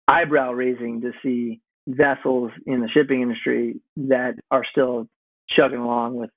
eyebrow 0.07 0.51
raising 0.51 1.01
to 1.01 1.11
see 1.23 1.61
vessels 1.87 2.51
in 2.65 2.81
the 2.81 2.89
shipping 2.89 3.21
industry 3.21 3.79
that 3.95 4.33
are 4.51 4.63
still 4.69 5.07
chugging 5.49 5.79
along 5.79 6.15
with 6.15 6.29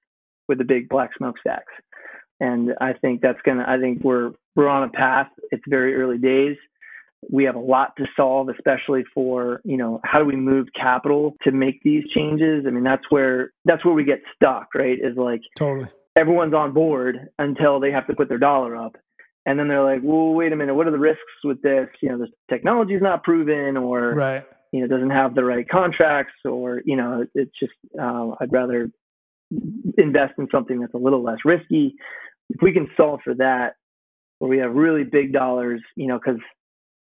with 0.48 0.58
the 0.58 0.64
big 0.64 0.88
black 0.88 1.10
smokestacks. 1.16 1.72
And 2.40 2.70
i 2.80 2.92
think 2.92 3.20
that's 3.20 3.40
gonna 3.44 3.64
i 3.66 3.78
think 3.78 4.02
we're 4.02 4.32
we're 4.56 4.68
on 4.68 4.84
a 4.84 4.88
path. 4.88 5.28
It's 5.50 5.62
very 5.68 5.94
early 5.96 6.18
days. 6.18 6.56
We 7.30 7.44
have 7.44 7.56
a 7.56 7.60
lot 7.60 7.96
to 7.96 8.04
solve, 8.16 8.48
especially 8.50 9.02
for, 9.14 9.60
you 9.64 9.76
know, 9.76 10.00
how 10.04 10.18
do 10.18 10.26
we 10.26 10.36
move 10.36 10.68
capital 10.78 11.34
to 11.42 11.52
make 11.52 11.82
these 11.82 12.04
changes? 12.14 12.64
I 12.66 12.70
mean, 12.70 12.84
that's 12.84 13.04
where 13.08 13.50
that's 13.64 13.84
where 13.84 13.94
we 13.94 14.04
get 14.04 14.20
stuck, 14.34 14.74
right? 14.74 14.98
Is 15.00 15.16
like 15.16 15.40
totally 15.56 15.88
everyone's 16.16 16.54
on 16.54 16.72
board 16.72 17.28
until 17.38 17.80
they 17.80 17.90
have 17.90 18.06
to 18.06 18.14
put 18.14 18.28
their 18.28 18.38
dollar 18.38 18.76
up. 18.76 18.96
And 19.46 19.58
then 19.58 19.68
they're 19.68 19.84
like, 19.84 20.00
well, 20.02 20.32
wait 20.32 20.52
a 20.52 20.56
minute, 20.56 20.74
what 20.74 20.86
are 20.86 20.90
the 20.90 20.98
risks 20.98 21.20
with 21.42 21.60
this? 21.62 21.88
You 22.00 22.10
know, 22.10 22.18
the 22.18 22.28
technology 22.48 22.94
is 22.94 23.02
not 23.02 23.24
proven 23.24 23.76
or 23.76 24.14
right. 24.14 24.44
you 24.72 24.80
know, 24.80 24.86
doesn't 24.86 25.10
have 25.10 25.34
the 25.34 25.44
right 25.44 25.68
contracts 25.68 26.32
or, 26.44 26.80
you 26.84 26.96
know, 26.96 27.26
it's 27.34 27.52
just 27.58 27.74
uh, 28.00 28.30
I'd 28.40 28.52
rather 28.52 28.90
invest 29.98 30.34
in 30.38 30.48
something 30.50 30.80
that's 30.80 30.94
a 30.94 30.98
little 30.98 31.22
less 31.22 31.38
risky. 31.44 31.94
If 32.48 32.62
we 32.62 32.72
can 32.72 32.88
solve 32.96 33.20
for 33.22 33.34
that, 33.34 33.74
where 34.38 34.48
we 34.48 34.58
have 34.58 34.74
really 34.74 35.04
big 35.04 35.32
dollars, 35.32 35.80
you 35.96 36.06
know, 36.06 36.18
because 36.18 36.40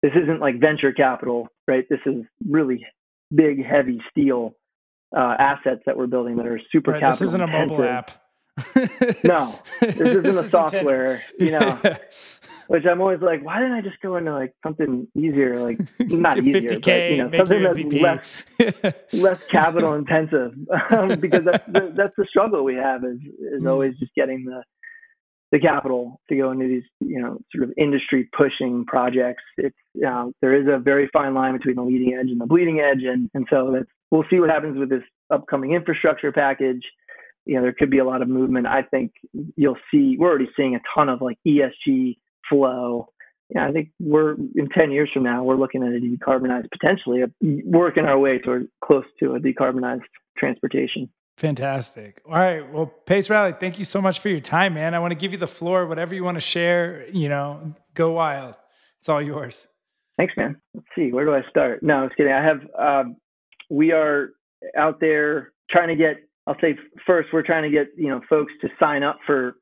this 0.02 0.12
isn't 0.22 0.40
like 0.40 0.60
venture 0.60 0.92
capital, 0.92 1.48
right? 1.66 1.84
This 1.88 2.00
is 2.06 2.24
really 2.48 2.86
big, 3.34 3.64
heavy 3.64 4.00
steel 4.10 4.54
uh, 5.16 5.34
assets 5.38 5.80
that 5.86 5.96
we're 5.96 6.06
building 6.06 6.36
that 6.36 6.46
are 6.46 6.60
super 6.70 6.92
right, 6.92 7.00
capital. 7.00 7.26
This 7.26 7.28
isn't 7.30 7.40
a 7.40 7.46
mobile 7.46 7.82
app. 7.82 8.10
No, 9.24 9.58
this 9.80 9.96
isn't 9.96 10.22
this 10.24 10.36
a 10.36 10.48
software. 10.48 11.22
You 11.38 11.52
know, 11.52 11.80
which 12.68 12.84
I'm 12.84 13.00
always 13.00 13.20
like, 13.20 13.42
why 13.42 13.58
didn't 13.58 13.72
I 13.72 13.80
just 13.80 14.00
go 14.00 14.16
into 14.16 14.32
like 14.32 14.54
something 14.62 15.08
easier, 15.16 15.58
like 15.58 15.78
not 16.00 16.38
easier, 16.38 16.78
but 16.78 16.86
you 16.86 17.16
know, 17.16 17.30
something 17.36 17.62
that's 17.62 17.92
less 18.60 18.94
less 19.12 19.46
capital 19.46 19.94
intensive, 19.94 20.52
um, 20.90 21.18
because 21.18 21.44
that's 21.44 21.66
the, 21.66 21.92
that's 21.96 22.14
the 22.16 22.26
struggle 22.26 22.64
we 22.64 22.74
have 22.74 23.04
is 23.04 23.18
is 23.54 23.62
mm. 23.62 23.70
always 23.70 23.96
just 23.98 24.14
getting 24.14 24.44
the 24.44 24.62
the 25.50 25.58
capital 25.58 26.20
to 26.28 26.36
go 26.36 26.50
into 26.50 26.68
these, 26.68 26.82
you 27.00 27.20
know, 27.20 27.38
sort 27.54 27.64
of 27.64 27.72
industry 27.78 28.28
pushing 28.36 28.84
projects. 28.84 29.42
It's 29.56 29.76
uh, 30.06 30.26
there 30.42 30.54
is 30.54 30.66
a 30.68 30.78
very 30.78 31.08
fine 31.12 31.32
line 31.32 31.56
between 31.56 31.76
the 31.76 31.82
leading 31.82 32.14
edge 32.14 32.28
and 32.28 32.40
the 32.40 32.46
bleeding 32.46 32.80
edge, 32.80 33.02
and 33.02 33.30
and 33.32 33.46
so 33.48 33.70
that's, 33.72 33.88
we'll 34.10 34.24
see 34.28 34.40
what 34.40 34.50
happens 34.50 34.78
with 34.78 34.90
this 34.90 35.04
upcoming 35.30 35.72
infrastructure 35.72 36.32
package. 36.32 36.82
You 37.48 37.56
know, 37.56 37.62
there 37.62 37.72
could 37.72 37.90
be 37.90 37.98
a 37.98 38.04
lot 38.04 38.22
of 38.22 38.28
movement. 38.28 38.66
I 38.66 38.82
think 38.82 39.12
you'll 39.56 39.78
see. 39.90 40.16
We're 40.18 40.28
already 40.28 40.50
seeing 40.56 40.74
a 40.74 40.80
ton 40.94 41.08
of 41.08 41.20
like 41.22 41.38
ESG 41.46 42.18
flow. 42.48 43.08
Yeah, 43.54 43.66
I 43.66 43.72
think 43.72 43.88
we're 43.98 44.34
in 44.34 44.68
10 44.74 44.90
years 44.90 45.08
from 45.12 45.22
now, 45.22 45.42
we're 45.42 45.56
looking 45.56 45.82
at 45.82 45.88
a 45.88 45.98
decarbonized, 45.98 46.68
potentially 46.70 47.22
working 47.64 48.04
our 48.04 48.18
way 48.18 48.38
toward 48.38 48.68
close 48.84 49.06
to 49.20 49.36
a 49.36 49.40
decarbonized 49.40 50.02
transportation. 50.36 51.08
Fantastic. 51.38 52.20
All 52.26 52.32
right. 52.32 52.70
Well, 52.70 52.86
Pace 52.86 53.28
Ralli, 53.28 53.58
thank 53.58 53.78
you 53.78 53.86
so 53.86 54.02
much 54.02 54.18
for 54.18 54.28
your 54.28 54.40
time, 54.40 54.74
man. 54.74 54.92
I 54.92 54.98
want 54.98 55.12
to 55.12 55.14
give 55.14 55.32
you 55.32 55.38
the 55.38 55.46
floor. 55.46 55.86
Whatever 55.86 56.14
you 56.14 56.24
want 56.24 56.34
to 56.34 56.42
share, 56.42 57.06
you 57.10 57.28
know, 57.30 57.74
go 57.94 58.12
wild. 58.12 58.56
It's 58.98 59.08
all 59.08 59.22
yours. 59.22 59.66
Thanks, 60.18 60.34
man. 60.36 60.60
Let's 60.74 60.88
see. 60.94 61.12
Where 61.12 61.24
do 61.24 61.34
I 61.34 61.48
start? 61.48 61.82
No, 61.82 62.00
I 62.00 62.02
was 62.02 62.10
kidding. 62.16 62.32
I 62.32 62.44
have, 62.44 62.60
um, 62.78 63.16
we 63.70 63.92
are 63.92 64.30
out 64.76 64.98
there 65.00 65.52
trying 65.70 65.88
to 65.88 65.96
get, 65.96 66.16
I'll 66.48 66.56
say 66.62 66.76
first, 67.06 67.28
we're 67.30 67.42
trying 67.42 67.64
to 67.64 67.70
get, 67.70 67.88
you 67.94 68.08
know, 68.08 68.22
folks 68.28 68.52
to 68.62 68.68
sign 68.80 69.02
up 69.02 69.18
for 69.26 69.56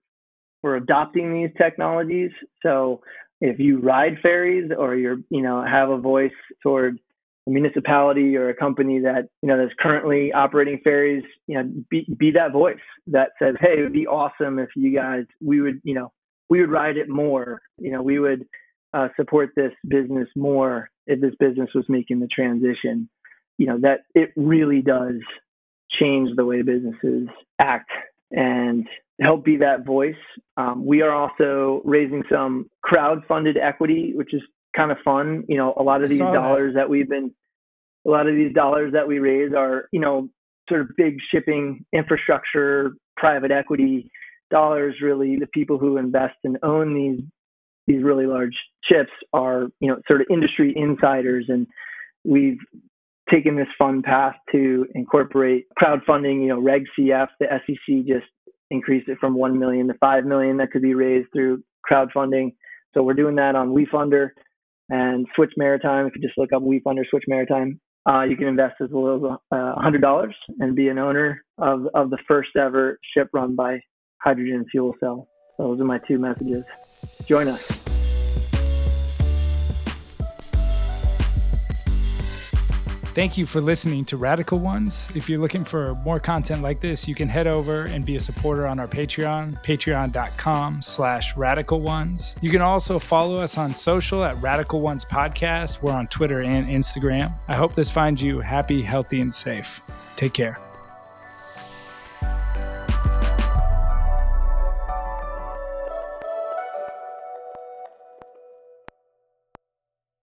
for 0.63 0.77
adopting 0.77 1.35
these 1.35 1.51
technologies. 1.59 2.31
So 2.63 3.03
if 3.41 3.59
you 3.59 3.81
ride 3.81 4.15
ferries 4.23 4.71
or 4.77 4.95
you're, 4.95 5.19
you 5.29 5.43
know, 5.43 5.65
have 5.65 5.91
a 5.91 5.99
voice 5.99 6.31
toward 6.63 6.99
a 7.47 7.51
municipality 7.51 8.37
or 8.37 8.49
a 8.49 8.55
company 8.55 9.01
that, 9.01 9.29
you 9.43 9.49
know, 9.49 9.59
that's 9.59 9.75
currently 9.81 10.33
operating 10.33 10.81
ferries, 10.83 11.25
you 11.47 11.57
know, 11.57 11.71
be, 11.91 12.07
be 12.17 12.31
that 12.33 12.53
voice 12.53 12.79
that 13.09 13.31
says, 13.41 13.55
hey, 13.61 13.79
it 13.79 13.83
would 13.83 13.93
be 13.93 14.07
awesome 14.07 14.59
if 14.59 14.71
you 14.77 14.95
guys, 14.95 15.25
we 15.45 15.61
would, 15.61 15.81
you 15.85 15.95
know, 15.95 16.13
we 16.49 16.61
would 16.61 16.71
ride 16.71 16.97
it 16.97 17.09
more. 17.09 17.61
You 17.79 17.93
know, 17.93 18.03
we 18.03 18.19
would 18.19 18.47
uh, 18.95 19.09
support 19.17 19.51
this 19.57 19.73
business 19.87 20.29
more 20.37 20.89
if 21.07 21.21
this 21.21 21.35
business 21.39 21.71
was 21.75 21.85
making 21.89 22.21
the 22.21 22.29
transition. 22.29 23.09
You 23.59 23.67
know, 23.67 23.79
that 23.83 24.01
it 24.15 24.31
really 24.37 24.83
does 24.83 25.21
change 25.91 26.31
the 26.37 26.45
way 26.45 26.63
businesses 26.63 27.29
act 27.59 27.91
and 28.31 28.87
help 29.21 29.45
be 29.45 29.57
that 29.59 29.85
voice. 29.85 30.15
Um, 30.57 30.85
we 30.85 31.03
are 31.03 31.13
also 31.13 31.81
raising 31.85 32.23
some 32.31 32.69
crowd-funded 32.83 33.57
equity, 33.57 34.13
which 34.15 34.35
is 34.35 34.43
kind 34.77 34.91
of 34.91 34.99
fun. 35.05 35.45
You 35.49 35.57
know, 35.57 35.75
a 35.77 35.83
lot 35.83 36.03
of 36.03 36.11
these 36.11 36.19
dollars 36.19 36.75
that. 36.75 36.81
that 36.81 36.91
we've 36.91 37.09
been, 37.09 37.33
a 38.07 38.11
lot 38.11 38.27
of 38.27 38.35
these 38.35 38.53
dollars 38.53 38.93
that 38.93 39.09
we 39.09 39.19
raise 39.19 39.53
are, 39.55 39.89
you 39.93 40.01
know, 40.01 40.29
sort 40.69 40.83
of 40.83 40.89
big 40.97 41.19
shipping 41.31 41.85
infrastructure, 41.93 42.93
private 43.17 43.51
equity 43.51 44.11
dollars. 44.51 44.97
Really, 45.01 45.37
the 45.37 45.47
people 45.49 45.79
who 45.79 45.97
invest 45.97 46.37
and 46.45 46.59
own 46.63 46.95
these 46.95 47.21
these 47.87 48.03
really 48.03 48.27
large 48.27 48.57
ships 48.85 49.13
are, 49.33 49.69
you 49.81 49.89
know, 49.89 50.01
sort 50.09 50.21
of 50.21 50.27
industry 50.29 50.73
insiders, 50.77 51.47
and 51.49 51.69
we've 52.25 52.59
taken 53.31 53.57
this 53.57 53.69
fun 53.79 54.03
path 54.03 54.35
to 54.53 54.87
incorporate 54.95 55.67
crowdfunding. 55.81 56.43
You 56.43 56.49
know, 56.49 56.61
Reg 56.61 56.85
CF, 56.99 57.29
the 57.41 57.47
SEC 57.67 58.07
just 58.07 58.27
increased 58.71 59.09
it 59.09 59.19
from 59.19 59.35
1 59.35 59.59
million 59.59 59.89
to 59.89 59.95
5 59.95 60.25
million 60.25 60.57
that 60.59 60.71
could 60.71 60.83
be 60.83 60.95
raised 60.95 61.29
through 61.33 61.63
crowdfunding. 61.91 62.55
So 62.95 63.03
we're 63.03 63.15
doing 63.15 63.37
that 63.37 63.55
on 63.55 63.75
WeFunder 63.75 64.31
and 64.89 65.27
Switch 65.35 65.53
Maritime. 65.57 66.07
If 66.07 66.17
you 66.17 66.23
just 66.23 66.39
look 66.39 66.53
up 66.53 66.63
WeFunder 66.63 67.03
Switch 67.11 67.25
Maritime, 67.29 67.81
uh, 68.09 68.23
you 68.23 68.37
can 68.37 68.47
invest 68.47 68.77
as 68.81 68.91
little 68.93 69.39
as 69.53 69.59
uh, 69.59 69.75
$100 69.83 70.29
and 70.61 70.77
be 70.77 70.89
an 70.89 70.99
owner 70.99 71.43
of, 71.59 71.87
of 71.95 72.11
the 72.11 72.19
first 72.29 72.51
ever 72.57 72.99
ship 73.15 73.29
run 73.33 73.57
by 73.57 73.81
hydrogen 74.19 74.65
fuel 74.71 74.95
cell. 75.01 75.29
So 75.57 75.65
those 75.65 75.81
are 75.81 75.85
my 75.85 75.99
two 76.07 76.19
messages. 76.19 76.65
Join 77.27 77.49
us. 77.49 77.86
Thank 83.17 83.39
you 83.39 83.47
for 83.47 83.63
listening 83.63 84.05
to 84.05 84.19
Radical 84.19 84.59
Ones. 84.59 85.11
If 85.17 85.27
you're 85.27 85.39
looking 85.39 85.65
for 85.65 85.95
more 86.05 86.21
content 86.21 86.61
like 86.61 86.81
this, 86.81 87.09
you 87.09 87.15
can 87.15 87.31
head 87.31 87.47
over 87.47 87.87
and 87.87 88.05
be 88.05 88.17
a 88.17 88.21
supporter 88.21 88.67
on 88.67 88.79
our 88.79 88.87
Patreon, 88.87 89.65
patreon.com 89.65 90.83
slash 90.83 91.35
radical 91.35 91.81
ones. 91.81 92.37
You 92.43 92.51
can 92.51 92.61
also 92.61 92.99
follow 92.99 93.39
us 93.39 93.57
on 93.57 93.75
social 93.75 94.23
at 94.23 94.37
Radical 94.43 94.83
Ones 94.83 95.07
Podcast. 95.07 95.81
We're 95.81 95.95
on 95.95 96.09
Twitter 96.09 96.43
and 96.43 96.69
Instagram. 96.69 97.33
I 97.49 97.55
hope 97.55 97.75
this 97.75 97.91
finds 97.91 98.23
you 98.23 98.41
happy, 98.41 98.83
healthy, 98.83 99.23
and 99.23 99.33
safe. 99.33 99.81
Take 100.17 100.35
care. 100.35 100.59